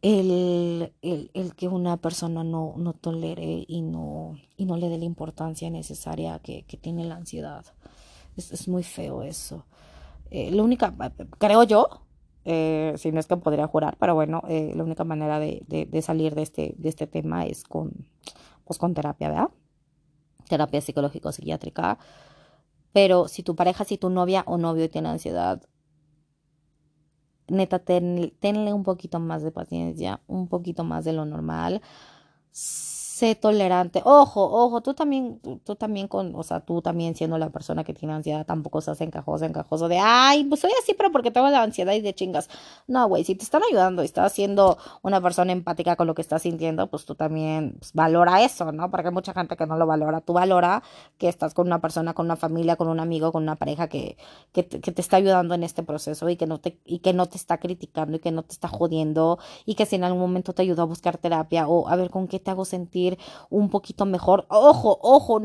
El, 0.00 0.92
el, 1.02 1.30
el 1.32 1.54
que 1.54 1.68
una 1.68 1.96
persona 1.96 2.42
no, 2.42 2.74
no 2.76 2.92
tolere 2.92 3.64
y 3.68 3.82
no, 3.82 4.36
y 4.56 4.64
no 4.64 4.76
le 4.76 4.88
dé 4.88 4.98
la 4.98 5.04
importancia 5.04 5.70
necesaria 5.70 6.40
que, 6.40 6.64
que 6.64 6.76
tiene 6.76 7.04
la 7.04 7.16
ansiedad. 7.16 7.64
Es, 8.36 8.50
es 8.52 8.66
muy 8.68 8.82
feo 8.82 9.22
eso. 9.22 9.64
Eh, 10.30 10.50
la 10.50 10.62
única, 10.62 10.94
creo 11.38 11.62
yo, 11.64 11.88
eh, 12.44 12.94
si 12.96 13.12
no 13.12 13.20
es 13.20 13.26
que 13.26 13.36
podría 13.36 13.66
jurar, 13.66 13.96
pero 13.98 14.14
bueno, 14.14 14.42
eh, 14.48 14.72
la 14.74 14.84
única 14.84 15.04
manera 15.04 15.38
de, 15.38 15.62
de, 15.68 16.02
salir 16.02 16.34
de 16.34 16.42
este, 16.42 16.74
de 16.76 16.88
este 16.88 17.06
tema 17.06 17.46
es 17.46 17.64
con, 17.64 18.08
pues 18.64 18.78
con 18.78 18.94
terapia, 18.94 19.28
¿verdad? 19.28 19.50
Terapia 20.48 20.80
psicológico-psiquiátrica. 20.80 21.98
Pero 22.92 23.28
si 23.28 23.42
tu 23.42 23.56
pareja, 23.56 23.84
si 23.84 23.96
tu 23.96 24.10
novia 24.10 24.44
o 24.46 24.58
novio 24.58 24.90
tiene 24.90 25.08
ansiedad, 25.08 25.62
neta, 27.48 27.78
tenle 27.78 28.72
un 28.72 28.82
poquito 28.82 29.20
más 29.20 29.42
de 29.42 29.50
paciencia, 29.50 30.20
un 30.26 30.48
poquito 30.48 30.84
más 30.84 31.04
de 31.04 31.12
lo 31.12 31.24
normal 31.24 31.80
sé 33.12 33.34
tolerante. 33.34 34.00
Ojo, 34.04 34.42
ojo, 34.42 34.80
tú 34.80 34.94
también, 34.94 35.38
tú, 35.64 35.76
también 35.76 36.08
con, 36.08 36.34
o 36.34 36.42
sea, 36.42 36.60
tú 36.60 36.80
también 36.80 37.14
siendo 37.14 37.36
la 37.36 37.50
persona 37.50 37.84
que 37.84 37.92
tiene 37.92 38.14
ansiedad, 38.14 38.46
tampoco 38.46 38.80
seas 38.80 39.00
encajoso, 39.02 39.44
encajoso 39.44 39.88
de, 39.88 39.98
ay, 39.98 40.44
pues 40.44 40.62
soy 40.62 40.70
así, 40.82 40.94
pero 40.94 41.12
porque 41.12 41.30
tengo 41.30 41.48
la 41.50 41.62
ansiedad 41.62 41.92
y 41.92 42.00
de 42.00 42.14
chingas. 42.14 42.48
No, 42.86 43.06
güey, 43.08 43.24
si 43.24 43.34
te 43.34 43.44
están 43.44 43.62
ayudando 43.70 44.02
y 44.02 44.06
estás 44.06 44.32
siendo 44.32 44.78
una 45.02 45.20
persona 45.20 45.52
empática 45.52 45.94
con 45.96 46.06
lo 46.06 46.14
que 46.14 46.22
estás 46.22 46.42
sintiendo, 46.42 46.88
pues 46.88 47.04
tú 47.04 47.14
también 47.14 47.74
pues, 47.78 47.92
valora 47.92 48.42
eso, 48.42 48.72
¿no? 48.72 48.90
Porque 48.90 49.08
hay 49.08 49.14
mucha 49.14 49.34
gente 49.34 49.56
que 49.56 49.66
no 49.66 49.76
lo 49.76 49.86
valora. 49.86 50.22
Tú 50.22 50.32
valora 50.32 50.82
que 51.18 51.28
estás 51.28 51.52
con 51.52 51.66
una 51.66 51.80
persona, 51.82 52.14
con 52.14 52.26
una 52.26 52.36
familia, 52.36 52.76
con 52.76 52.88
un 52.88 52.98
amigo, 52.98 53.30
con 53.30 53.42
una 53.42 53.56
pareja 53.56 53.88
que, 53.88 54.16
que, 54.52 54.62
te, 54.62 54.80
que 54.80 54.90
te 54.90 55.02
está 55.02 55.18
ayudando 55.18 55.54
en 55.54 55.64
este 55.64 55.82
proceso 55.82 56.30
y 56.30 56.36
que 56.36 56.46
no 56.46 56.60
te, 56.60 56.78
y 56.86 57.00
que 57.00 57.12
no 57.12 57.26
te 57.26 57.36
está 57.36 57.58
criticando 57.58 58.16
y 58.16 58.20
que 58.20 58.30
no 58.30 58.42
te 58.42 58.52
está 58.52 58.68
jodiendo 58.68 59.38
y 59.66 59.74
que 59.74 59.84
si 59.84 59.96
en 59.96 60.04
algún 60.04 60.20
momento 60.20 60.54
te 60.54 60.62
ayudó 60.62 60.82
a 60.82 60.86
buscar 60.86 61.18
terapia 61.18 61.68
o 61.68 61.88
a 61.88 61.96
ver 61.96 62.08
con 62.10 62.26
qué 62.26 62.40
te 62.40 62.50
hago 62.50 62.64
sentir 62.64 63.01
un 63.50 63.68
poquito 63.68 64.04
mejor. 64.06 64.46
Ojo, 64.48 64.98
ojo, 65.02 65.40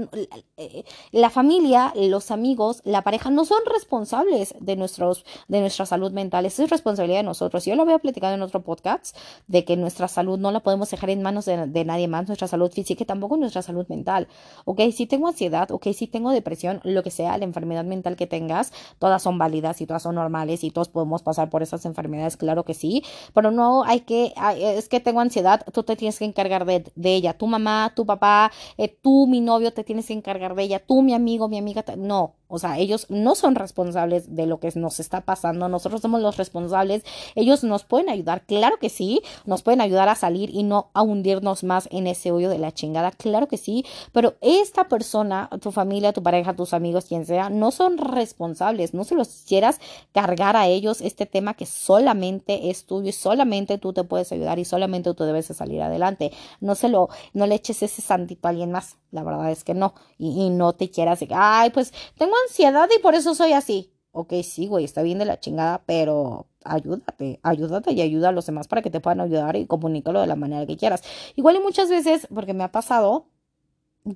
eh, 0.58 0.84
la 1.12 1.30
familia, 1.30 1.94
los 1.96 2.32
amigos, 2.32 2.82
la 2.84 3.04
pareja 3.04 3.30
no 3.30 3.46
son 3.46 3.60
responsables 3.66 4.56
de, 4.60 4.76
nuestros, 4.76 5.26
de 5.48 5.62
nuestra 5.62 5.86
salud 5.86 6.12
mental, 6.12 6.46
es 6.46 6.58
responsabilidad 6.70 7.20
de 7.20 7.24
nosotros. 7.24 7.66
Yo 7.66 7.76
lo 7.76 7.84
había 7.84 8.00
platicado 8.00 8.34
en 8.34 8.42
otro 8.42 8.64
podcast 8.64 9.16
de 9.48 9.66
que 9.66 9.78
nuestra 9.78 10.08
salud 10.08 10.40
no 10.40 10.52
la 10.52 10.62
podemos 10.62 10.90
dejar 10.90 11.10
en 11.10 11.22
manos 11.22 11.46
de, 11.46 11.86
nadie 11.86 12.08
más, 12.08 12.28
nuestra 12.28 12.48
salud 12.48 12.72
física 12.72 13.04
y 13.04 13.06
tampoco 13.06 13.38
nuestra 13.38 13.62
salud 13.62 13.86
mental. 13.88 14.28
Ok, 14.66 14.82
si 14.94 15.06
tengo 15.06 15.28
ansiedad, 15.28 15.72
ok, 15.72 15.88
si 15.94 16.08
tengo 16.08 16.32
depresión, 16.32 16.82
lo 16.84 17.04
que 17.04 17.12
sea, 17.12 17.38
la 17.38 17.46
enfermedad 17.46 17.86
mental 17.86 18.16
que 18.16 18.28
tengas, 18.28 18.74
todas 19.00 19.22
son 19.22 19.38
válidas 19.38 19.82
y 19.82 19.86
todas 19.86 20.04
son 20.04 20.16
normales 20.16 20.64
y 20.64 20.72
todos 20.72 20.90
podemos 20.90 21.22
pasar 21.24 21.50
por 21.50 21.64
esas 21.64 21.86
enfermedades, 21.86 22.38
claro 22.38 22.64
que 22.64 22.74
sí, 22.74 23.04
pero 23.34 23.52
no 23.52 23.84
hay 23.84 24.02
que, 24.02 24.34
es 24.60 24.90
que 24.90 25.00
tengo 25.00 25.20
ansiedad, 25.20 25.66
tú 25.72 25.84
te 25.84 25.96
tienes 25.96 26.20
que 26.20 26.26
encargar 26.26 26.66
de, 26.66 26.84
de 26.96 27.16
ella, 27.16 27.38
mamá, 27.48 27.94
tu 27.96 28.06
papá, 28.06 28.52
eh, 28.78 28.90
tú, 29.02 29.28
mi 29.28 29.42
novio, 29.42 29.74
te 29.74 29.84
tienes 29.84 30.08
que 30.08 30.14
encargar 30.14 30.56
de 30.56 30.64
ella, 30.64 30.80
tú, 30.86 31.02
mi 31.04 31.14
amigo, 31.14 31.50
mi 31.50 31.58
amiga, 31.58 31.84
no, 31.98 32.37
o 32.48 32.60
sea, 32.60 32.78
ellos 32.80 33.06
no 33.10 33.36
son 33.36 33.56
responsables 33.56 34.36
de 34.36 34.46
lo 34.46 34.60
que 34.60 34.72
nos 34.76 35.00
está 35.00 35.22
pasando, 35.22 35.68
nosotros 35.68 36.02
somos 36.02 36.22
los 36.22 36.38
responsables, 36.38 37.04
ellos 37.36 37.64
nos 37.64 37.84
pueden 37.84 38.10
ayudar, 38.10 38.46
claro 38.46 38.78
que 38.80 38.90
sí, 38.90 39.22
nos 39.46 39.64
pueden 39.64 39.82
ayudar 39.82 40.10
a 40.10 40.16
salir 40.16 40.50
y 40.54 40.64
no 40.64 40.90
a 40.94 41.02
hundirnos 41.02 41.64
más 41.64 41.90
en 41.92 42.08
ese 42.08 42.32
hoyo 42.32 42.50
de 42.50 42.58
la 42.58 42.72
chingada, 42.72 43.12
claro 43.12 43.48
que 43.48 43.58
sí, 43.58 43.86
pero 44.14 44.36
esta 44.42 44.88
persona, 44.88 45.50
tu 45.62 45.72
familia, 45.72 46.14
tu 46.14 46.24
pareja, 46.24 46.56
tus 46.56 46.74
amigos, 46.74 47.06
quien 47.06 47.26
sea, 47.26 47.50
no 47.50 47.72
son 47.72 47.98
responsables, 47.98 48.94
no 48.94 49.04
se 49.04 49.16
los 49.16 49.28
quieras 49.48 49.80
cargar 50.14 50.56
a 50.56 50.68
ellos 50.68 51.02
este 51.02 51.26
tema 51.26 51.54
que 51.54 51.66
solamente 51.66 52.70
es 52.70 52.86
tuyo 52.86 53.10
y 53.10 53.14
solamente 53.14 53.78
tú 53.78 53.94
te 53.94 54.04
puedes 54.04 54.32
ayudar 54.32 54.60
y 54.60 54.66
solamente 54.66 55.14
tú 55.14 55.24
debes 55.24 55.48
salir 55.48 55.82
adelante, 55.82 56.32
no 56.62 56.76
se 56.76 56.88
lo, 56.88 57.10
no 57.34 57.46
le 57.46 57.56
eches 57.56 57.84
ese 57.84 58.02
santito 58.02 58.48
a 58.48 58.52
alguien 58.52 58.72
más, 58.72 58.98
la 59.12 59.24
verdad 59.24 59.52
es 59.52 59.64
que 59.64 59.74
no, 59.74 59.94
y, 60.18 60.46
y 60.46 60.50
no 60.50 60.74
te 60.74 60.90
quieras, 60.90 61.20
ay, 61.30 61.70
pues 61.72 61.94
tengo 62.18 62.37
ansiedad 62.46 62.90
y 62.96 63.02
por 63.02 63.16
eso 63.16 63.36
soy 63.36 63.54
así. 63.54 63.92
Ok, 64.12 64.34
sí, 64.44 64.68
güey, 64.68 64.84
está 64.84 65.04
bien 65.04 65.20
de 65.20 65.26
la 65.26 65.40
chingada, 65.40 65.84
pero 65.86 66.48
ayúdate, 66.64 67.40
ayúdate 67.44 67.92
y 67.94 68.02
ayuda 68.02 68.30
a 68.30 68.32
los 68.32 68.46
demás 68.46 68.68
para 68.68 68.82
que 68.82 68.90
te 68.90 69.00
puedan 69.00 69.22
ayudar 69.22 69.56
y 69.56 69.68
comunícalo 69.68 70.22
de 70.22 70.28
la 70.28 70.36
manera 70.36 70.66
que 70.66 70.78
quieras. 70.78 71.04
Igual 71.36 71.58
y 71.58 71.60
muchas 71.60 71.90
veces, 71.90 72.28
porque 72.34 72.54
me 72.54 72.64
ha 72.64 72.72
pasado, 72.72 73.28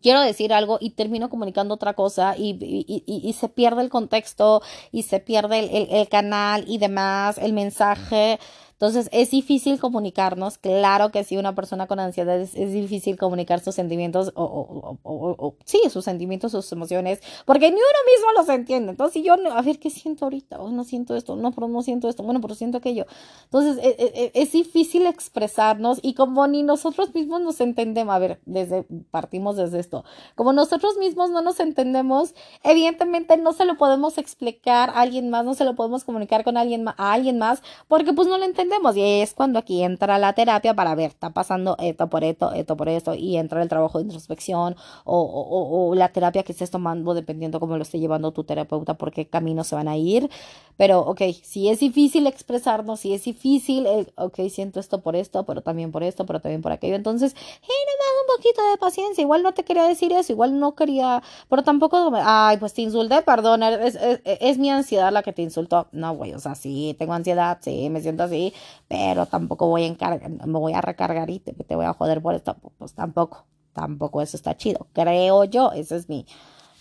quiero 0.01 0.21
decir 0.21 0.53
algo 0.53 0.77
y 0.79 0.91
termino 0.91 1.29
comunicando 1.29 1.73
otra 1.75 1.93
cosa 1.93 2.35
y, 2.37 2.57
y, 2.59 3.33
se 3.33 3.49
pierde 3.49 3.81
el 3.81 3.89
contexto 3.89 4.61
y 4.91 5.03
se 5.03 5.19
pierde 5.19 5.99
el, 6.01 6.09
canal 6.09 6.65
y 6.67 6.77
demás, 6.77 7.37
el 7.37 7.53
mensaje. 7.53 8.39
Entonces 8.81 9.09
es 9.11 9.29
difícil 9.29 9.79
comunicarnos, 9.79 10.57
claro 10.57 11.11
que 11.11 11.23
sí, 11.23 11.37
una 11.37 11.53
persona 11.53 11.85
con 11.85 11.99
ansiedad 11.99 12.41
es, 12.41 12.53
difícil 12.53 13.15
comunicar 13.15 13.59
sus 13.59 13.75
sentimientos 13.75 14.31
o, 14.33 14.43
o, 14.43 14.97
o, 15.03 15.35
o, 15.37 15.55
sí, 15.65 15.79
sus 15.91 16.03
sentimientos, 16.03 16.51
sus 16.51 16.71
emociones, 16.71 17.21
porque 17.45 17.69
ni 17.69 17.75
uno 17.75 17.83
mismo 17.83 18.31
los 18.35 18.49
entiende. 18.49 18.89
Entonces 18.89 19.13
si 19.13 19.21
yo, 19.21 19.35
a 19.51 19.61
ver, 19.61 19.77
¿qué 19.77 19.91
siento 19.91 20.25
ahorita? 20.25 20.59
Oh, 20.59 20.71
no 20.71 20.83
siento 20.83 21.15
esto, 21.15 21.35
no, 21.35 21.51
pero 21.51 21.67
no 21.67 21.83
siento 21.83 22.09
esto, 22.09 22.23
bueno, 22.23 22.41
pero 22.41 22.55
siento 22.55 22.79
aquello. 22.79 23.05
Entonces 23.43 23.77
es, 23.83 23.99
e, 23.99 24.13
e, 24.15 24.31
es, 24.33 24.51
difícil 24.51 25.05
expresarnos 25.05 25.99
y 26.01 26.15
como 26.15 26.47
ni 26.47 26.63
nosotros 26.63 27.13
mismos 27.13 27.39
nos 27.41 27.61
entendemos, 27.61 28.15
a 28.15 28.17
ver, 28.17 28.41
desde, 28.47 28.87
partimos 29.11 29.57
desde 29.57 29.79
esto, 29.79 30.05
como 30.33 30.53
nosotros 30.53 30.97
mismos 30.97 31.29
no 31.29 31.43
nos 31.43 31.59
entendemos, 31.59 32.33
evidentemente 32.63 33.37
no 33.37 33.53
se 33.53 33.65
lo 33.65 33.77
podemos 33.77 34.17
explicar 34.17 34.89
a 34.89 35.01
alguien 35.01 35.29
más, 35.29 35.45
no 35.45 35.53
se 35.53 35.65
lo 35.65 35.75
podemos 35.75 36.03
comunicar 36.03 36.43
con 36.43 36.57
alguien, 36.57 36.87
a 36.87 37.13
alguien 37.13 37.37
más, 37.37 37.61
porque 37.87 38.11
pues 38.13 38.27
no 38.27 38.39
lo 38.39 38.45
entendemos 38.45 38.70
y 38.95 39.21
es 39.21 39.33
cuando 39.33 39.59
aquí 39.59 39.83
entra 39.83 40.17
la 40.17 40.33
terapia 40.33 40.73
para 40.73 40.95
ver, 40.95 41.11
está 41.11 41.31
pasando 41.31 41.75
esto 41.79 42.09
por 42.09 42.23
esto, 42.23 42.51
esto 42.53 42.77
por 42.77 42.89
esto, 42.89 43.13
y 43.15 43.37
entra 43.37 43.61
el 43.61 43.69
trabajo 43.69 43.97
de 43.97 44.05
introspección 44.05 44.75
o, 45.03 45.19
o, 45.19 45.89
o 45.89 45.95
la 45.95 46.09
terapia 46.09 46.43
que 46.43 46.51
estés 46.51 46.71
tomando, 46.71 47.13
dependiendo 47.13 47.59
cómo 47.59 47.77
lo 47.77 47.83
esté 47.83 47.99
llevando 47.99 48.31
tu 48.31 48.43
terapeuta, 48.43 48.95
por 48.95 49.11
qué 49.11 49.27
camino 49.27 49.63
se 49.63 49.75
van 49.75 49.87
a 49.87 49.97
ir. 49.97 50.29
Pero, 50.77 51.01
ok, 51.01 51.21
si 51.43 51.69
es 51.69 51.79
difícil 51.79 52.25
expresarnos, 52.27 53.01
si 53.01 53.13
es 53.13 53.23
difícil, 53.23 53.85
ok, 54.15 54.39
siento 54.49 54.79
esto 54.79 55.01
por 55.01 55.15
esto, 55.15 55.45
pero 55.45 55.61
también 55.61 55.91
por 55.91 56.01
esto, 56.01 56.25
pero 56.25 56.39
también 56.39 56.61
por 56.61 56.71
aquello. 56.71 56.95
Entonces, 56.95 57.35
hey, 57.37 57.69
más 57.99 58.07
un 58.21 58.37
poquito 58.37 58.71
de 58.71 58.77
paciencia. 58.77 59.21
Igual 59.21 59.43
no 59.43 59.53
te 59.53 59.63
quería 59.63 59.83
decir 59.83 60.11
eso, 60.11 60.33
igual 60.33 60.59
no 60.59 60.73
quería, 60.75 61.21
pero 61.49 61.63
tampoco, 61.63 62.11
ay, 62.15 62.57
pues 62.57 62.73
te 62.73 62.81
insulté, 62.81 63.21
perdón, 63.21 63.63
es, 63.63 63.95
es, 63.95 64.21
es 64.23 64.57
mi 64.57 64.69
ansiedad 64.69 65.11
la 65.11 65.23
que 65.23 65.33
te 65.33 65.41
insultó. 65.41 65.87
No, 65.91 66.15
güey, 66.15 66.33
o 66.33 66.39
sea, 66.39 66.55
sí, 66.55 66.95
tengo 66.97 67.13
ansiedad, 67.13 67.59
sí, 67.61 67.89
me 67.89 68.01
siento 68.01 68.23
así, 68.23 68.53
pero 68.87 69.25
tampoco 69.25 69.67
voy 69.67 69.83
a 69.83 69.87
encargar, 69.87 70.29
me 70.29 70.59
voy 70.59 70.73
a 70.73 70.81
recargar 70.81 71.29
y 71.29 71.39
te, 71.39 71.53
te 71.53 71.75
voy 71.75 71.85
a 71.85 71.93
joder 71.93 72.21
por 72.21 72.35
esto, 72.35 72.57
pues 72.77 72.93
tampoco, 72.93 73.45
tampoco 73.73 74.21
eso 74.21 74.37
está 74.37 74.55
chido, 74.57 74.87
creo 74.93 75.43
yo, 75.45 75.71
ese 75.71 75.95
es 75.95 76.09
mi, 76.09 76.25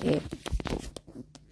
eh, 0.02 0.20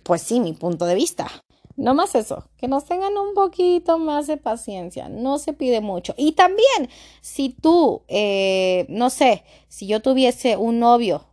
pues 0.03 0.23
sí, 0.23 0.41
mi 0.41 0.53
punto 0.53 0.87
de 0.87 0.95
vista. 0.95 1.29
No 1.77 1.95
más 1.95 2.17
eso, 2.17 2.49
que 2.57 2.67
nos 2.67 2.87
tengan 2.87 3.17
un 3.17 3.35
poquito 3.35 4.01
más 4.01 4.27
de 4.27 4.37
paciencia, 4.37 5.09
no 5.09 5.39
se 5.39 5.53
pide 5.53 5.81
mucho. 5.81 6.13
Y 6.17 6.33
también, 6.33 6.89
si 7.21 7.51
tú, 7.51 8.03
eh, 8.09 8.85
no 8.89 9.11
sé, 9.11 9.45
si 9.69 9.87
yo 9.87 10.03
tuviese 10.03 10.57
un 10.57 10.81
novio 10.81 11.27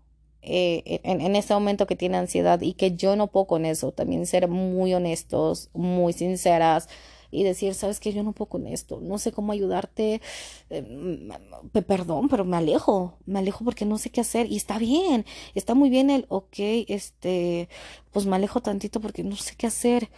eh, 0.43 1.01
en, 1.03 1.21
en 1.21 1.35
ese 1.35 1.55
momento 1.55 1.87
que 1.87 1.95
tiene 1.95 2.17
ansiedad 2.17 2.61
y 2.61 2.73
que 2.73 2.95
yo 2.95 3.15
no 3.15 3.25
puedo 3.25 3.47
con 3.47 3.65
eso, 3.65 3.91
también 3.91 4.27
ser 4.27 4.47
muy 4.47 4.93
honestos, 4.93 5.71
muy 5.73 6.13
sinceras, 6.13 6.89
y 7.35 7.43
decir, 7.43 7.73
sabes 7.73 7.99
que 7.99 8.13
yo 8.13 8.23
no 8.23 8.31
puedo 8.31 8.49
con 8.49 8.67
esto, 8.67 8.99
no 9.01 9.17
sé 9.17 9.31
cómo 9.31 9.51
ayudarte, 9.51 10.21
eh, 10.69 11.29
perdón, 11.87 12.29
pero 12.29 12.45
me 12.45 12.57
alejo, 12.57 13.17
me 13.25 13.39
alejo 13.39 13.63
porque 13.65 13.85
no 13.85 13.97
sé 13.97 14.09
qué 14.09 14.21
hacer 14.21 14.51
y 14.51 14.55
está 14.57 14.79
bien, 14.79 15.25
está 15.53 15.75
muy 15.75 15.89
bien 15.89 16.09
el, 16.09 16.25
ok, 16.29 16.55
este, 16.87 17.69
pues 18.11 18.25
me 18.25 18.35
alejo 18.35 18.61
tantito 18.61 19.01
porque 19.01 19.23
no 19.23 19.35
sé 19.35 19.55
qué 19.57 19.67
hacer, 19.67 20.09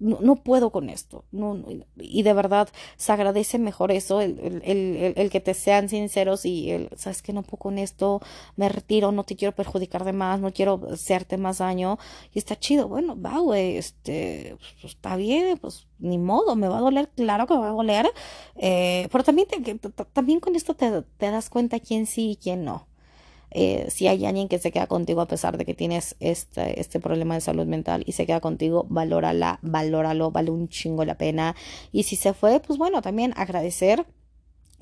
no, 0.00 0.18
no 0.20 0.36
puedo 0.36 0.70
con 0.70 0.90
esto. 0.90 1.24
No, 1.30 1.62
y 1.96 2.22
de 2.22 2.32
verdad 2.32 2.68
se 2.96 3.12
agradece 3.12 3.58
mejor 3.58 3.92
eso, 3.92 4.20
el, 4.20 4.38
el, 4.40 4.62
el, 4.64 5.14
el, 5.16 5.30
que 5.30 5.40
te 5.40 5.54
sean 5.54 5.88
sinceros 5.88 6.44
y 6.44 6.70
el, 6.72 6.88
sabes 6.96 7.22
que 7.22 7.32
no 7.32 7.42
puedo 7.42 7.58
con 7.58 7.78
esto, 7.78 8.20
me 8.56 8.68
retiro, 8.68 9.12
no 9.12 9.24
te 9.24 9.36
quiero 9.36 9.54
perjudicar 9.54 10.04
de 10.04 10.12
más, 10.12 10.40
no 10.40 10.52
quiero 10.52 10.80
hacerte 10.92 11.36
más 11.36 11.58
daño. 11.58 11.98
Y 12.32 12.38
está 12.38 12.58
chido, 12.58 12.88
bueno, 12.88 13.20
va, 13.20 13.38
güey, 13.38 13.76
este, 13.76 14.56
pues, 14.80 14.94
está 14.94 15.16
bien, 15.16 15.58
pues 15.58 15.86
ni 15.98 16.18
modo, 16.18 16.56
me 16.56 16.68
va 16.68 16.78
a 16.78 16.80
doler, 16.80 17.10
claro 17.14 17.46
que 17.46 17.54
va 17.54 17.68
a 17.68 17.72
doler. 17.72 18.10
Eh, 18.56 19.08
pero 19.12 19.24
también, 19.24 19.48
te, 19.48 19.74
también 20.12 20.40
con 20.40 20.56
esto 20.56 20.74
te, 20.74 21.02
te 21.02 21.30
das 21.30 21.50
cuenta 21.50 21.78
quién 21.80 22.06
sí 22.06 22.32
y 22.32 22.36
quién 22.36 22.64
no. 22.64 22.89
Eh, 23.50 23.86
si 23.90 24.06
hay 24.06 24.24
alguien 24.26 24.48
que 24.48 24.58
se 24.58 24.70
queda 24.70 24.86
contigo 24.86 25.20
a 25.20 25.26
pesar 25.26 25.58
de 25.58 25.64
que 25.64 25.74
tienes 25.74 26.16
este, 26.20 26.80
este 26.80 27.00
problema 27.00 27.34
de 27.34 27.40
salud 27.40 27.66
mental 27.66 28.02
y 28.06 28.12
se 28.12 28.26
queda 28.26 28.40
contigo, 28.40 28.86
valórala, 28.88 29.58
valóralo, 29.62 30.30
vale 30.30 30.50
un 30.50 30.68
chingo 30.68 31.04
la 31.04 31.18
pena. 31.18 31.56
Y 31.92 32.04
si 32.04 32.16
se 32.16 32.32
fue, 32.32 32.60
pues 32.60 32.78
bueno, 32.78 33.02
también 33.02 33.32
agradecer. 33.36 34.06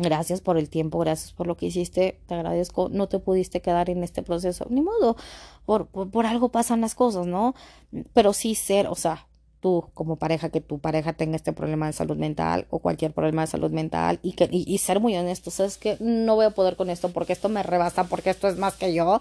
Gracias 0.00 0.40
por 0.40 0.58
el 0.58 0.70
tiempo, 0.70 1.00
gracias 1.00 1.32
por 1.32 1.48
lo 1.48 1.56
que 1.56 1.66
hiciste, 1.66 2.20
te 2.26 2.34
agradezco, 2.34 2.88
no 2.88 3.08
te 3.08 3.18
pudiste 3.18 3.60
quedar 3.60 3.90
en 3.90 4.04
este 4.04 4.22
proceso, 4.22 4.64
ni 4.70 4.80
modo, 4.80 5.16
por, 5.66 5.88
por, 5.88 6.08
por 6.08 6.24
algo 6.24 6.50
pasan 6.50 6.80
las 6.80 6.94
cosas, 6.94 7.26
¿no? 7.26 7.56
Pero 8.12 8.32
sí 8.32 8.54
ser, 8.54 8.86
o 8.86 8.94
sea, 8.94 9.26
tú 9.60 9.90
como 9.94 10.16
pareja, 10.16 10.50
que 10.50 10.60
tu 10.60 10.78
pareja 10.78 11.12
tenga 11.12 11.36
este 11.36 11.52
problema 11.52 11.86
de 11.86 11.92
salud 11.92 12.16
mental 12.16 12.66
o 12.70 12.78
cualquier 12.78 13.12
problema 13.12 13.42
de 13.42 13.48
salud 13.48 13.70
mental 13.70 14.18
y, 14.22 14.32
que, 14.32 14.48
y, 14.50 14.78
ser 14.78 15.00
muy 15.00 15.16
honesto, 15.16 15.50
sabes 15.50 15.78
que 15.78 15.96
no 16.00 16.36
voy 16.36 16.46
a 16.46 16.50
poder 16.50 16.76
con 16.76 16.90
esto 16.90 17.10
porque 17.10 17.32
esto 17.32 17.48
me 17.48 17.62
rebasa, 17.62 18.04
porque 18.04 18.30
esto 18.30 18.48
es 18.48 18.56
más 18.56 18.74
que 18.74 18.94
yo, 18.94 19.20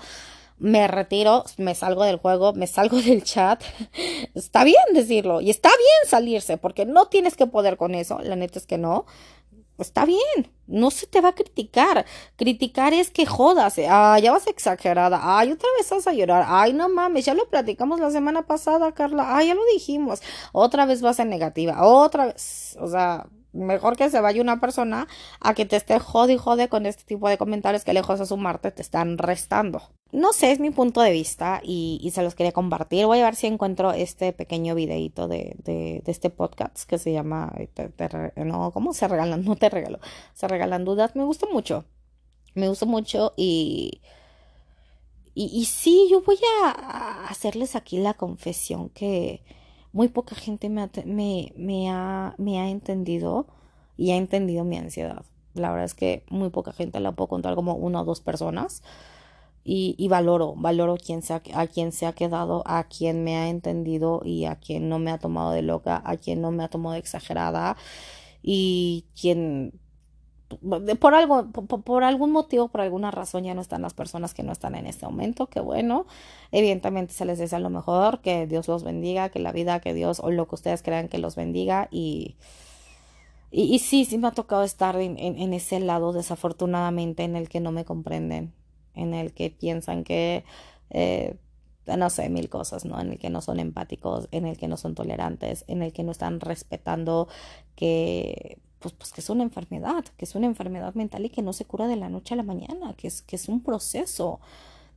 me 0.60 0.88
retiro, 0.88 1.44
me 1.58 1.76
salgo 1.76 2.04
del 2.04 2.18
juego, 2.18 2.54
me 2.54 2.68
salgo 2.68 3.02
del 3.02 3.24
chat. 3.24 3.64
Está 4.34 4.64
bien 4.64 4.84
decirlo 4.94 5.42
y 5.42 5.50
está 5.50 5.70
bien 5.70 6.10
salirse 6.10 6.58
porque 6.58 6.86
no 6.86 7.08
tienes 7.08 7.36
que 7.36 7.48
poder 7.48 7.78
con 7.78 7.96
eso, 7.96 8.20
la 8.20 8.36
neta 8.36 8.60
es 8.60 8.66
que 8.66 8.78
no 8.78 9.06
está 9.78 10.06
bien, 10.06 10.52
no 10.68 10.92
se 10.92 11.08
te 11.08 11.22
va 11.22 11.30
a 11.30 11.36
criticar. 11.36 12.06
Criticar 12.36 12.94
es 12.94 13.10
que 13.12 13.26
jodas, 13.26 13.76
ah, 13.90 14.20
ya 14.20 14.32
vas 14.32 14.48
exagerada, 14.48 15.20
ay, 15.24 15.52
otra 15.52 15.70
vez 15.78 15.90
vas 15.90 16.08
a 16.08 16.14
llorar, 16.14 16.46
ay, 16.48 16.74
no 16.74 16.90
mames, 16.90 17.26
ya 17.26 17.34
lo 17.34 17.50
platicamos 17.50 18.00
la 18.00 18.12
semana 18.12 18.46
pasada, 18.48 18.92
Carla, 18.94 19.36
ay, 19.38 19.48
ya 19.48 19.56
lo 19.56 19.66
dijimos, 19.74 20.22
otra 20.52 20.86
vez 20.86 21.02
vas 21.02 21.20
a 21.20 21.26
negativa, 21.26 21.84
otra 21.86 22.28
vez, 22.28 22.78
o 22.80 22.88
sea, 22.88 23.28
mejor 23.58 23.98
que 23.98 24.10
se 24.10 24.22
vaya 24.22 24.42
una 24.42 24.60
persona 24.60 25.08
a 25.40 25.54
que 25.54 25.66
te 25.66 25.76
esté 25.76 26.00
jode 26.00 26.34
y 26.34 26.38
jode 26.38 26.70
con 26.70 26.86
este 26.86 27.04
tipo 27.04 27.28
de 27.30 27.38
comentarios 27.38 27.84
que 27.84 27.94
lejos 27.94 28.20
de 28.20 28.26
sumarte 28.26 28.72
te 28.72 28.82
están 28.82 29.18
restando. 29.18 29.82
No 30.12 30.32
sé, 30.32 30.52
es 30.52 30.60
mi 30.60 30.70
punto 30.70 31.02
de 31.02 31.12
vista 31.12 31.60
y, 31.64 32.00
y 32.02 32.12
se 32.12 32.24
los 32.24 32.34
quería 32.34 32.54
compartir. 32.54 33.06
Voy 33.06 33.20
a 33.20 33.26
ver 33.26 33.36
si 33.36 33.48
encuentro 33.48 33.92
este 33.92 34.32
pequeño 34.32 34.74
videito 34.74 35.28
de, 35.28 35.56
de, 35.64 36.02
este 36.06 36.30
podcast 36.30 36.84
que 36.88 36.98
se 36.98 37.12
llama, 37.12 37.54
te, 37.74 37.92
no, 38.38 38.72
¿cómo 38.72 38.94
se 38.94 39.08
regalan? 39.08 39.44
No 39.44 39.56
te 39.58 39.70
regalo, 39.70 40.00
se 40.34 40.48
regalan 40.48 40.86
dudas. 40.86 41.16
Me 41.16 41.24
gusta 41.24 41.46
mucho, 41.52 41.86
me 42.56 42.68
gusta 42.70 42.86
mucho 42.86 43.34
y... 43.36 44.02
Y, 45.40 45.52
y 45.54 45.66
sí, 45.66 46.08
yo 46.10 46.24
voy 46.24 46.40
a 46.64 47.28
hacerles 47.28 47.76
aquí 47.76 48.00
la 48.00 48.16
confesión 48.16 48.90
que, 48.90 49.44
muy 49.92 50.10
poca 50.10 50.36
gente 50.36 50.70
me 50.70 50.82
ha, 50.82 50.90
me, 51.06 51.90
ha, 51.90 52.36
me 52.38 52.60
ha 52.60 52.70
entendido 52.70 53.48
y 53.98 54.12
ha 54.12 54.16
entendido 54.18 54.64
mi 54.64 54.78
ansiedad. 54.78 55.24
La 55.54 55.72
verdad 55.72 55.86
es 55.86 55.96
que 55.96 56.24
muy 56.30 56.50
poca 56.50 56.72
gente 56.72 57.00
la 57.00 57.14
puedo 57.14 57.28
contar 57.28 57.56
como 57.56 57.76
una 57.76 58.02
o 58.02 58.06
dos 58.06 58.22
personas. 58.22 58.84
Y, 59.70 60.08
valoro, 60.08 60.54
valoro 60.56 60.96
quien 60.96 61.22
se 61.22 61.34
a 61.34 61.68
quien 61.68 61.92
se 61.92 62.06
ha 62.06 62.14
quedado, 62.14 62.64
a 62.66 62.86
quien 62.86 63.26
me 63.26 63.36
ha 63.36 63.50
entendido 63.50 64.22
y 64.24 64.46
a 64.46 64.56
quien 64.56 64.88
no 64.88 64.98
me 64.98 65.12
ha 65.12 65.18
tomado 65.18 65.52
de 65.52 65.62
loca, 65.62 66.02
a 66.06 66.16
quien 66.16 66.40
no 66.40 66.52
me 66.52 66.64
ha 66.64 66.70
tomado 66.70 66.94
de 66.94 67.00
exagerada 67.00 67.76
y 68.42 69.08
quien 69.20 69.74
por 71.00 71.14
algo, 71.14 71.52
por, 71.52 72.04
algún 72.04 72.32
motivo, 72.32 72.70
por 72.70 72.82
alguna 72.82 73.12
razón 73.12 73.44
ya 73.44 73.54
no 73.54 73.62
están 73.62 73.82
las 73.82 73.94
personas 73.94 74.34
que 74.34 74.44
no 74.44 74.52
están 74.52 74.76
en 74.76 74.88
este 74.88 75.06
momento, 75.06 75.48
que 75.48 75.60
bueno, 75.60 76.06
evidentemente 76.52 77.14
se 77.14 77.26
les 77.26 77.38
desea 77.38 77.60
lo 77.60 77.70
mejor, 77.70 78.22
que 78.22 78.48
Dios 78.48 78.68
los 78.68 78.84
bendiga, 78.84 79.30
que 79.30 79.40
la 79.40 79.52
vida, 79.52 79.80
que 79.82 79.94
Dios 79.94 80.20
o 80.20 80.32
lo 80.32 80.48
que 80.48 80.56
ustedes 80.56 80.82
crean 80.84 81.10
que 81.10 81.18
los 81.18 81.36
bendiga 81.36 81.90
y, 81.92 82.38
y, 83.52 83.80
sí, 83.80 84.06
sí 84.06 84.18
me 84.18 84.28
ha 84.28 84.32
tocado 84.32 84.64
estar 84.64 84.96
en, 84.98 85.54
ese 85.54 85.80
lado 85.80 86.14
desafortunadamente 86.14 87.24
en 87.24 87.36
el 87.36 87.50
que 87.50 87.60
no 87.60 87.72
me 87.72 87.86
comprenden, 87.86 88.54
en 88.94 89.14
el 89.14 89.34
que 89.34 89.50
piensan 89.50 90.04
que, 90.04 90.44
eh, 90.90 91.38
no 91.86 92.10
sé, 92.10 92.30
mil 92.30 92.50
cosas, 92.50 92.84
¿no? 92.86 93.00
En 93.00 93.12
el 93.12 93.20
que 93.20 93.30
no 93.30 93.42
son 93.42 93.60
empáticos, 93.60 94.28
en 94.32 94.46
el 94.46 94.58
que 94.58 94.68
no 94.68 94.76
son 94.78 94.96
tolerantes, 94.96 95.64
en 95.68 95.82
el 95.82 95.94
que 95.94 96.04
no 96.04 96.12
están 96.12 96.42
respetando 96.42 97.30
que 97.76 98.60
pues, 98.80 98.94
pues 98.94 99.12
que 99.12 99.22
es 99.22 99.30
una 99.30 99.44
enfermedad, 99.44 100.06
que 100.18 100.26
es 100.26 100.36
una 100.36 100.46
enfermedad 100.46 100.94
mental 100.96 101.26
y 101.26 101.30
que 101.30 101.42
no 101.42 101.54
se 101.54 101.66
cura 101.66 101.88
de 101.88 101.96
la 101.96 102.10
noche 102.10 102.34
a 102.34 102.38
la 102.38 102.44
mañana, 102.44 102.94
que 102.94 103.08
es, 103.08 103.22
que 103.22 103.36
es 103.36 103.50
un 103.50 103.62
proceso. 103.62 104.40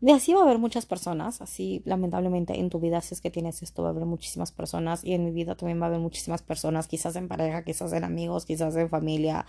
De 0.00 0.12
así 0.12 0.32
va 0.32 0.40
a 0.40 0.44
haber 0.44 0.58
muchas 0.58 0.86
personas, 0.86 1.42
así 1.42 1.82
lamentablemente 1.84 2.58
en 2.58 2.70
tu 2.70 2.80
vida, 2.80 3.02
si 3.02 3.12
es 3.12 3.20
que 3.20 3.30
tienes 3.30 3.62
esto, 3.62 3.82
va 3.82 3.88
a 3.88 3.92
haber 3.92 4.06
muchísimas 4.06 4.50
personas 4.50 5.04
y 5.04 5.12
en 5.12 5.26
mi 5.26 5.30
vida 5.30 5.56
también 5.56 5.78
va 5.78 5.84
a 5.84 5.88
haber 5.88 6.00
muchísimas 6.00 6.40
personas, 6.40 6.88
quizás 6.88 7.16
en 7.16 7.28
pareja, 7.28 7.64
quizás 7.64 7.92
en 7.92 8.04
amigos, 8.04 8.46
quizás 8.46 8.74
en 8.76 8.88
familia, 8.88 9.44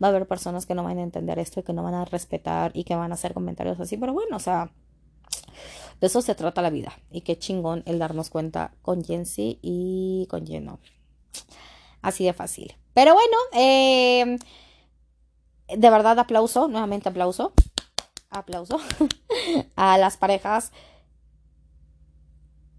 va 0.00 0.06
a 0.06 0.10
haber 0.10 0.28
personas 0.28 0.64
que 0.64 0.76
no 0.76 0.84
van 0.84 0.98
a 0.98 1.02
entender 1.02 1.40
esto 1.40 1.58
y 1.58 1.62
que 1.64 1.72
no 1.72 1.82
van 1.82 1.94
a 1.94 2.04
respetar 2.04 2.70
y 2.74 2.84
que 2.84 2.94
van 2.94 3.10
a 3.10 3.14
hacer 3.14 3.34
comentarios 3.34 3.80
así, 3.80 3.96
pero 3.96 4.12
bueno, 4.12 4.36
o 4.36 4.40
sea, 4.40 4.70
de 6.00 6.06
eso 6.06 6.22
se 6.22 6.36
trata 6.36 6.62
la 6.62 6.70
vida 6.70 6.92
y 7.10 7.22
qué 7.22 7.36
chingón 7.36 7.82
el 7.86 7.98
darnos 7.98 8.30
cuenta 8.30 8.74
con 8.82 9.02
sí 9.24 9.58
y 9.60 10.26
con 10.30 10.44
quién 10.44 10.66
no. 10.66 10.78
Así 12.00 12.24
de 12.24 12.32
fácil. 12.32 12.76
Pero 12.96 13.12
bueno, 13.12 13.36
eh, 13.52 14.38
de 15.68 15.90
verdad 15.90 16.18
aplauso, 16.18 16.66
nuevamente 16.66 17.10
aplauso, 17.10 17.52
aplauso 18.30 18.80
a 19.76 19.98
las 19.98 20.16
parejas 20.16 20.72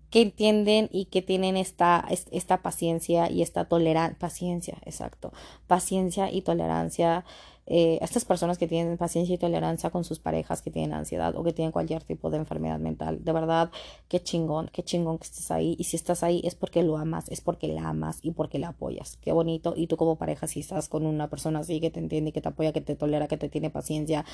que 0.10 0.22
entienden 0.22 0.90
y 0.92 1.06
que 1.06 1.22
tienen 1.22 1.56
esta, 1.56 2.04
esta 2.32 2.64
paciencia 2.64 3.30
y 3.30 3.44
esta 3.44 3.66
tolerancia, 3.66 4.18
paciencia, 4.18 4.80
exacto, 4.86 5.34
paciencia 5.68 6.32
y 6.32 6.42
tolerancia 6.42 7.24
eh, 7.68 8.00
estas 8.02 8.24
personas 8.24 8.58
que 8.58 8.68
tienen 8.68 8.98
paciencia 8.98 9.36
y 9.36 9.38
tolerancia 9.38 9.90
con 9.90 10.06
sus 10.06 10.20
parejas 10.20 10.62
que 10.62 10.72
tienen 10.72 10.94
ansiedad 10.94 11.36
o 11.36 11.44
que 11.44 11.52
tienen 11.52 11.74
cualquier 11.74 12.02
tipo 12.04 12.30
de 12.30 12.38
enfermedad 12.38 12.80
mental. 12.80 13.24
De 13.24 13.32
verdad, 13.34 13.70
qué 14.08 14.22
chingón, 14.22 14.70
qué 14.72 14.84
chingón 14.84 15.18
que 15.18 15.26
estés 15.26 15.52
ahí. 15.52 15.76
Y 15.78 15.84
si 15.84 15.98
estás 15.98 16.24
ahí 16.24 16.42
es 16.46 16.56
porque 16.56 16.82
lo 16.84 16.98
amas, 16.98 17.30
es 17.30 17.42
porque 17.42 17.68
la 17.68 17.90
amas 17.90 18.20
y 18.22 18.32
porque 18.32 18.58
la 18.58 18.70
apoyas. 18.70 19.18
Qué 19.18 19.34
bonito. 19.34 19.74
Y 19.76 19.88
tú 19.88 19.98
como 19.98 20.16
pareja, 20.16 20.48
si 20.48 20.62
estás 20.62 20.88
con 20.88 21.06
una 21.06 21.30
persona 21.30 21.60
así 21.60 21.82
que 21.82 21.92
te 21.92 22.00
entiende, 22.00 22.32
que 22.32 22.42
te 22.42 22.50
apoya, 22.50 22.72
que 22.72 22.82
te 22.82 22.96
tolera, 22.96 23.28
que 23.28 23.38
te 23.38 23.50
tiene 23.50 23.70
paciencia, 23.70 24.26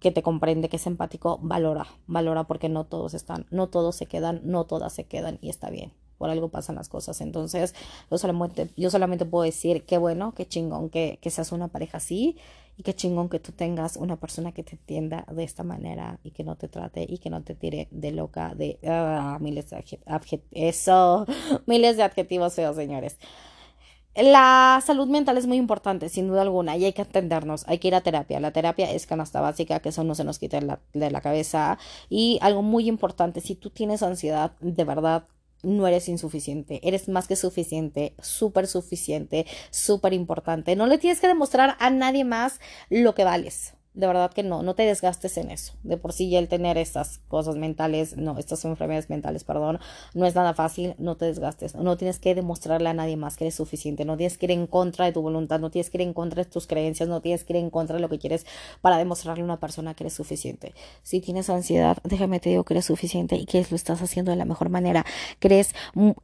que 0.00 0.10
te 0.10 0.22
comprende, 0.22 0.70
que 0.70 0.76
es 0.76 0.86
empático, 0.86 1.38
valora, 1.42 1.86
valora 2.06 2.44
porque 2.44 2.70
no 2.70 2.84
todos 2.84 3.12
están, 3.12 3.46
no 3.50 3.68
todos 3.68 3.96
se 3.96 4.06
quedan, 4.06 4.40
no 4.44 4.64
todas 4.64 4.94
se 4.94 5.04
quedan 5.04 5.38
y 5.42 5.50
está 5.50 5.68
bien 5.70 5.92
por 6.18 6.30
algo 6.30 6.48
pasan 6.48 6.76
las 6.76 6.88
cosas. 6.88 7.20
Entonces, 7.20 7.74
yo 8.10 8.18
solamente, 8.18 8.68
yo 8.76 8.90
solamente 8.90 9.24
puedo 9.24 9.44
decir 9.44 9.84
qué 9.84 9.98
bueno, 9.98 10.34
qué 10.34 10.46
chingón 10.46 10.90
que, 10.90 11.18
que 11.22 11.30
seas 11.30 11.52
una 11.52 11.68
pareja 11.68 11.98
así 11.98 12.36
y 12.78 12.84
qué 12.84 12.94
chingón 12.94 13.28
que 13.28 13.40
tú 13.40 13.52
tengas 13.52 13.96
una 13.96 14.16
persona 14.16 14.52
que 14.52 14.62
te 14.62 14.76
entienda 14.76 15.26
de 15.30 15.42
esta 15.42 15.64
manera 15.64 16.20
y 16.22 16.30
que 16.30 16.44
no 16.44 16.56
te 16.56 16.68
trate 16.68 17.04
y 17.08 17.18
que 17.18 17.28
no 17.28 17.42
te 17.42 17.54
tire 17.54 17.88
de 17.90 18.12
loca, 18.12 18.54
de 18.54 18.78
ah, 18.86 19.38
miles 19.40 19.70
de 19.70 19.76
adjetivos, 20.06 20.46
eso, 20.52 21.26
miles 21.66 21.96
de 21.96 22.04
adjetivos 22.04 22.54
feos, 22.54 22.76
señores. 22.76 23.18
La 24.14 24.82
salud 24.84 25.06
mental 25.08 25.38
es 25.38 25.46
muy 25.46 25.58
importante, 25.58 26.08
sin 26.08 26.28
duda 26.28 26.42
alguna, 26.42 26.76
y 26.76 26.84
hay 26.84 26.92
que 26.92 27.02
atendernos, 27.02 27.64
hay 27.68 27.78
que 27.78 27.88
ir 27.88 27.94
a 27.94 28.00
terapia. 28.00 28.40
La 28.40 28.52
terapia 28.52 28.90
es 28.90 29.06
canasta 29.06 29.40
básica, 29.40 29.78
que 29.80 29.90
eso 29.90 30.02
no 30.02 30.14
se 30.16 30.24
nos 30.24 30.40
quita 30.40 30.80
de 30.92 31.10
la 31.10 31.20
cabeza. 31.20 31.78
Y 32.08 32.38
algo 32.42 32.62
muy 32.62 32.88
importante, 32.88 33.40
si 33.40 33.54
tú 33.54 33.70
tienes 33.70 34.02
ansiedad, 34.02 34.52
de 34.60 34.84
verdad, 34.84 35.28
no 35.62 35.86
eres 35.86 36.08
insuficiente, 36.08 36.80
eres 36.86 37.08
más 37.08 37.26
que 37.26 37.36
suficiente, 37.36 38.14
súper 38.20 38.66
suficiente, 38.66 39.46
súper 39.70 40.12
importante. 40.12 40.76
No 40.76 40.86
le 40.86 40.98
tienes 40.98 41.20
que 41.20 41.28
demostrar 41.28 41.76
a 41.78 41.90
nadie 41.90 42.24
más 42.24 42.60
lo 42.90 43.14
que 43.14 43.24
vales 43.24 43.77
de 43.94 44.06
verdad 44.06 44.32
que 44.32 44.42
no, 44.42 44.62
no 44.62 44.74
te 44.74 44.84
desgastes 44.84 45.36
en 45.38 45.50
eso. 45.50 45.72
De 45.82 45.96
por 45.96 46.12
sí 46.12 46.30
ya 46.30 46.38
el 46.38 46.48
tener 46.48 46.78
estas 46.78 47.18
cosas 47.28 47.56
mentales, 47.56 48.16
no, 48.16 48.38
estas 48.38 48.64
enfermedades 48.64 49.10
mentales, 49.10 49.44
perdón, 49.44 49.80
no 50.14 50.24
es 50.24 50.34
nada 50.34 50.54
fácil, 50.54 50.94
no 50.98 51.16
te 51.16 51.24
desgastes. 51.24 51.74
No 51.74 51.96
tienes 51.96 52.20
que 52.20 52.34
demostrarle 52.34 52.88
a 52.88 52.94
nadie 52.94 53.16
más 53.16 53.36
que 53.36 53.44
eres 53.44 53.56
suficiente, 53.56 54.04
no 54.04 54.16
tienes 54.16 54.38
que 54.38 54.46
ir 54.46 54.52
en 54.52 54.66
contra 54.66 55.04
de 55.06 55.12
tu 55.12 55.22
voluntad, 55.22 55.58
no 55.58 55.70
tienes 55.70 55.90
que 55.90 55.98
ir 55.98 56.02
en 56.02 56.12
contra 56.12 56.44
de 56.44 56.50
tus 56.50 56.66
creencias, 56.66 57.08
no 57.08 57.20
tienes 57.20 57.44
que 57.44 57.54
ir 57.54 57.58
en 57.58 57.70
contra 57.70 57.96
de 57.96 58.02
lo 58.02 58.08
que 58.08 58.18
quieres 58.18 58.46
para 58.80 58.98
demostrarle 58.98 59.42
a 59.42 59.44
una 59.44 59.58
persona 59.58 59.94
que 59.94 60.04
eres 60.04 60.14
suficiente. 60.14 60.74
Si 61.02 61.20
tienes 61.20 61.50
ansiedad, 61.50 61.98
déjame 62.04 62.38
te 62.40 62.50
digo 62.50 62.64
que 62.64 62.74
eres 62.74 62.84
suficiente 62.84 63.36
y 63.36 63.46
que 63.46 63.66
lo 63.68 63.76
estás 63.76 64.00
haciendo 64.00 64.30
de 64.30 64.36
la 64.36 64.44
mejor 64.44 64.68
manera, 64.68 65.04
que 65.40 65.48
eres, 65.48 65.74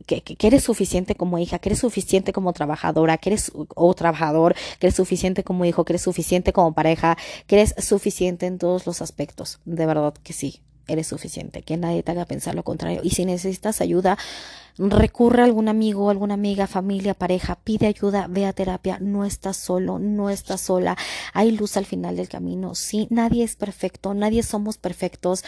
que, 0.07 0.21
que 0.21 0.47
eres 0.47 0.63
suficiente 0.63 1.17
como 1.17 1.39
hija, 1.39 1.59
que 1.59 1.71
eres 1.71 1.81
suficiente 1.81 2.33
como 2.33 2.53
trabajadora, 2.53 3.19
que 3.19 3.31
eres 3.31 3.51
o 3.55 3.95
trabajador, 3.95 4.55
que 4.79 4.87
eres 4.87 4.95
suficiente 4.97 5.43
como 5.43 5.65
hijo, 5.65 5.85
que 5.85 5.95
eres 5.95 6.03
suficiente 6.03 6.53
como 6.53 6.73
pareja, 6.73 7.17
que 7.47 7.57
eres 7.57 7.64
suficiente 7.79 8.47
en 8.47 8.59
todos 8.59 8.87
los 8.87 9.01
aspectos. 9.01 9.61
De 9.65 9.87
verdad 9.87 10.15
que 10.23 10.33
sí, 10.33 10.61
eres 10.87 11.07
suficiente. 11.07 11.63
Que 11.63 11.77
nadie 11.77 12.03
te 12.03 12.13
haga 12.13 12.25
pensar 12.25 12.55
lo 12.55 12.63
contrario. 12.63 13.01
Y 13.03 13.11
si 13.11 13.25
necesitas 13.25 13.81
ayuda, 13.81 14.19
recurre 14.79 15.43
a 15.43 15.45
algún 15.45 15.69
amigo, 15.69 16.11
alguna 16.11 16.35
amiga, 16.35 16.67
familia, 16.67 17.15
pareja, 17.15 17.57
pide 17.57 17.87
ayuda, 17.87 18.27
ve 18.29 18.47
a 18.47 18.53
terapia, 18.53 18.99
no 19.01 19.25
estás 19.25 19.57
solo, 19.57 19.99
no 19.99 20.31
estás 20.31 20.63
sola, 20.63 20.97
hay 21.33 21.53
luz 21.53 21.77
al 21.77 21.87
final 21.87 22.17
del 22.17 22.29
camino, 22.29 22.75
sí, 22.75 23.07
nadie 23.11 23.45
es 23.45 23.57
perfecto, 23.57 24.15
nadie 24.15 24.43
somos 24.43 24.79
perfectos, 24.79 25.45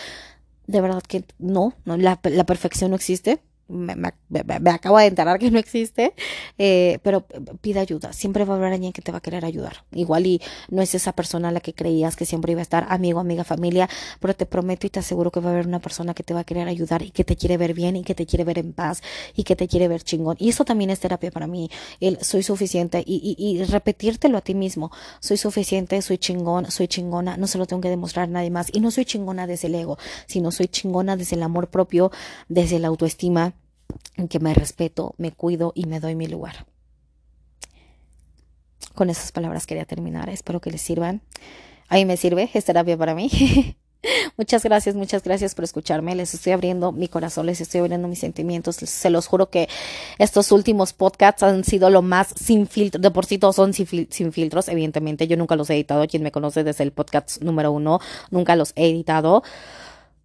de 0.67 0.81
verdad 0.81 1.03
que 1.03 1.25
no, 1.39 1.75
no 1.85 1.97
la, 1.97 2.21
la 2.23 2.47
perfección 2.47 2.91
no 2.91 2.97
existe, 2.97 3.41
me, 3.69 3.97
me, 3.97 4.71
acabo 4.71 4.99
de 4.99 5.07
enterar 5.07 5.39
que 5.39 5.51
no 5.51 5.59
existe, 5.59 6.15
eh, 6.59 6.99
pero 7.03 7.27
pide 7.61 7.81
ayuda. 7.81 8.13
Siempre 8.13 8.45
va 8.45 8.55
a 8.55 8.57
haber 8.59 8.73
alguien 8.73 8.93
que 8.93 9.03
te 9.03 9.11
va 9.11 9.19
a 9.19 9.21
querer 9.21 9.45
ayudar. 9.45 9.85
Igual 9.93 10.27
y 10.27 10.41
no 10.69 10.83
es 10.83 10.95
esa 10.95 11.13
persona 11.13 11.49
a 11.49 11.53
la 11.53 11.61
que 11.61 11.75
creías 11.75 12.17
que 12.17 12.27
siempre 12.27 12.53
iba 12.53 12.61
a 12.61 12.63
estar, 12.63 12.87
amigo, 12.91 13.19
amiga, 13.19 13.45
familia, 13.45 13.89
pero 14.21 14.35
te 14.35 14.47
prometo 14.47 14.87
y 14.87 14.91
te 14.91 15.01
aseguro 15.01 15.31
que 15.31 15.41
va 15.41 15.51
a 15.51 15.53
haber 15.53 15.67
una 15.67 15.81
persona 15.81 16.15
que 16.15 16.23
te 16.23 16.33
va 16.33 16.41
a 16.41 16.45
querer 16.45 16.69
ayudar 16.69 17.03
y 17.03 17.11
que 17.11 17.25
te 17.25 17.37
quiere 17.37 17.57
ver 17.57 17.75
bien 17.75 17.97
y 17.97 18.03
que 18.05 18.15
te 18.15 18.27
quiere 18.27 18.45
ver 18.45 18.59
en 18.59 18.73
paz 18.73 19.03
y 19.35 19.43
que 19.43 19.57
te 19.57 19.67
quiere 19.67 19.89
ver 19.89 20.03
chingón. 20.03 20.37
Y 20.39 20.49
eso 20.49 20.65
también 20.65 20.91
es 20.91 21.01
terapia 21.01 21.31
para 21.31 21.47
mí. 21.47 21.71
El 22.01 22.19
soy 22.23 22.43
suficiente 22.43 23.03
y, 23.05 23.37
y, 23.37 23.61
y 23.61 23.65
repetírtelo 23.65 24.39
a 24.39 24.43
ti 24.43 24.55
mismo. 24.55 24.93
Soy 25.21 25.37
suficiente, 25.37 26.01
soy 26.03 26.19
chingón, 26.19 26.71
soy 26.71 26.87
chingona, 26.89 27.37
no 27.37 27.47
se 27.47 27.59
lo 27.59 27.67
tengo 27.67 27.83
que 27.83 27.91
demostrar 27.91 28.29
a 28.29 28.33
nadie 28.33 28.51
más. 28.51 28.69
Y 28.73 28.81
no 28.81 28.91
soy 28.91 29.05
chingona 29.05 29.47
desde 29.47 29.69
el 29.69 29.75
ego, 29.75 29.99
sino 30.27 30.53
soy 30.53 30.69
chingona 30.69 31.17
desde 31.17 31.37
el 31.37 31.43
amor 31.43 31.69
propio, 31.69 32.13
desde 32.49 32.79
la 32.79 32.89
autoestima 32.89 33.56
en 34.17 34.29
que 34.29 34.41
me 34.41 34.55
respeto, 34.55 35.15
me 35.19 35.33
cuido 35.33 35.73
y 35.75 35.87
me 35.87 36.01
doy 36.01 36.15
mi 36.15 36.27
lugar. 36.27 36.67
Con 38.95 39.11
esas 39.11 39.33
palabras 39.33 39.67
quería 39.67 39.85
terminar. 39.85 40.29
Espero 40.31 40.61
que 40.61 40.71
les 40.71 40.81
sirvan. 40.81 41.21
A 41.89 41.97
mí 41.97 42.05
me 42.05 42.17
sirve, 42.17 42.51
es 42.53 42.65
terapia 42.65 42.97
para 42.97 43.15
mí. 43.15 43.31
muchas 44.37 44.63
gracias, 44.63 44.95
muchas 44.95 45.23
gracias 45.23 45.55
por 45.55 45.65
escucharme. 45.65 46.15
Les 46.15 46.35
estoy 46.35 46.53
abriendo 46.53 46.93
mi 46.93 47.09
corazón, 47.09 47.47
les 47.47 47.61
estoy 47.61 47.81
abriendo 47.81 48.09
mis 48.09 48.19
sentimientos. 48.19 48.77
Se 48.77 49.11
los 49.11 49.27
juro 49.27 49.51
que 49.51 49.69
estos 50.19 50.51
últimos 50.53 50.93
podcasts 50.93 51.43
han 51.43 51.65
sido 51.65 51.91
lo 51.91 52.03
más 52.03 52.29
sin 52.29 52.67
filtro. 52.67 53.01
De 53.01 53.11
por 53.11 53.27
sí 53.27 53.39
todos 53.39 53.57
son 53.57 53.73
sin, 53.73 54.09
sin, 54.11 54.33
filtros, 54.33 54.69
evidentemente. 54.69 55.27
Yo 55.27 55.37
nunca 55.37 55.57
los 55.57 55.71
he 55.71 55.75
editado. 55.75 56.07
Quien 56.07 56.23
me 56.23 56.33
conoce 56.33 56.65
desde 56.65 56.85
el 56.85 56.93
podcast 56.93 57.43
número 57.43 57.73
uno, 57.73 58.01
nunca 58.31 58.57
los 58.57 58.73
he 58.77 58.89
editado. 58.89 59.43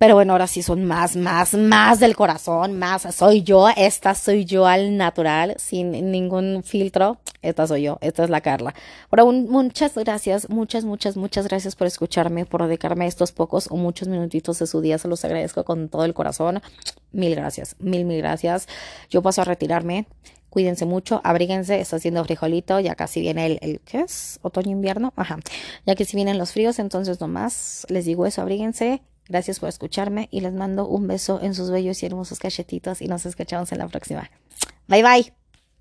Pero 0.01 0.15
bueno, 0.15 0.33
ahora 0.33 0.47
sí 0.47 0.63
son 0.63 0.85
más, 0.85 1.15
más, 1.15 1.53
más 1.53 1.99
del 1.99 2.15
corazón, 2.15 2.79
más 2.79 3.03
soy 3.13 3.43
yo, 3.43 3.69
esta 3.69 4.15
soy 4.15 4.45
yo 4.45 4.65
al 4.65 4.97
natural, 4.97 5.53
sin 5.59 5.91
ningún 6.11 6.63
filtro. 6.63 7.19
Esta 7.43 7.67
soy 7.67 7.83
yo, 7.83 7.99
esta 8.01 8.23
es 8.23 8.31
la 8.31 8.41
Carla. 8.41 8.73
Ahora, 9.11 9.25
muchas 9.25 9.93
gracias, 9.93 10.49
muchas, 10.49 10.85
muchas, 10.85 11.17
muchas 11.17 11.47
gracias 11.47 11.75
por 11.75 11.85
escucharme, 11.85 12.47
por 12.47 12.65
dedicarme 12.65 13.05
estos 13.05 13.31
pocos 13.31 13.67
o 13.69 13.77
muchos 13.77 14.07
minutitos 14.07 14.57
de 14.57 14.65
su 14.65 14.81
día. 14.81 14.97
Se 14.97 15.07
los 15.07 15.23
agradezco 15.23 15.63
con 15.65 15.87
todo 15.87 16.03
el 16.05 16.15
corazón. 16.15 16.63
Mil 17.11 17.35
gracias, 17.35 17.75
mil, 17.77 18.03
mil 18.03 18.17
gracias. 18.17 18.67
Yo 19.11 19.21
paso 19.21 19.43
a 19.43 19.45
retirarme. 19.45 20.07
Cuídense 20.49 20.85
mucho, 20.85 21.21
abríguense, 21.23 21.79
está 21.79 21.97
haciendo 21.97 22.25
frijolito, 22.25 22.79
ya 22.79 22.95
casi 22.95 23.21
viene 23.21 23.45
el, 23.45 23.59
el 23.61 23.79
¿qué 23.81 23.99
es? 23.99 24.39
Otoño-invierno, 24.41 25.13
ajá. 25.15 25.37
Ya 25.85 25.93
que 25.93 26.05
si 26.05 26.17
vienen 26.17 26.39
los 26.39 26.53
fríos, 26.53 26.79
entonces 26.79 27.21
nomás 27.21 27.85
les 27.87 28.03
digo 28.03 28.25
eso, 28.25 28.41
abríguense, 28.41 29.01
Gracias 29.31 29.61
por 29.61 29.69
escucharme 29.69 30.27
y 30.29 30.41
les 30.41 30.51
mando 30.51 30.85
un 30.85 31.07
beso 31.07 31.39
en 31.41 31.55
sus 31.55 31.71
bellos 31.71 32.03
y 32.03 32.05
hermosos 32.05 32.37
cachetitos 32.37 33.01
y 33.01 33.07
nos 33.07 33.25
escuchamos 33.25 33.71
en 33.71 33.77
la 33.77 33.87
próxima. 33.87 34.29
Bye 34.89 35.03
bye. 35.03 35.40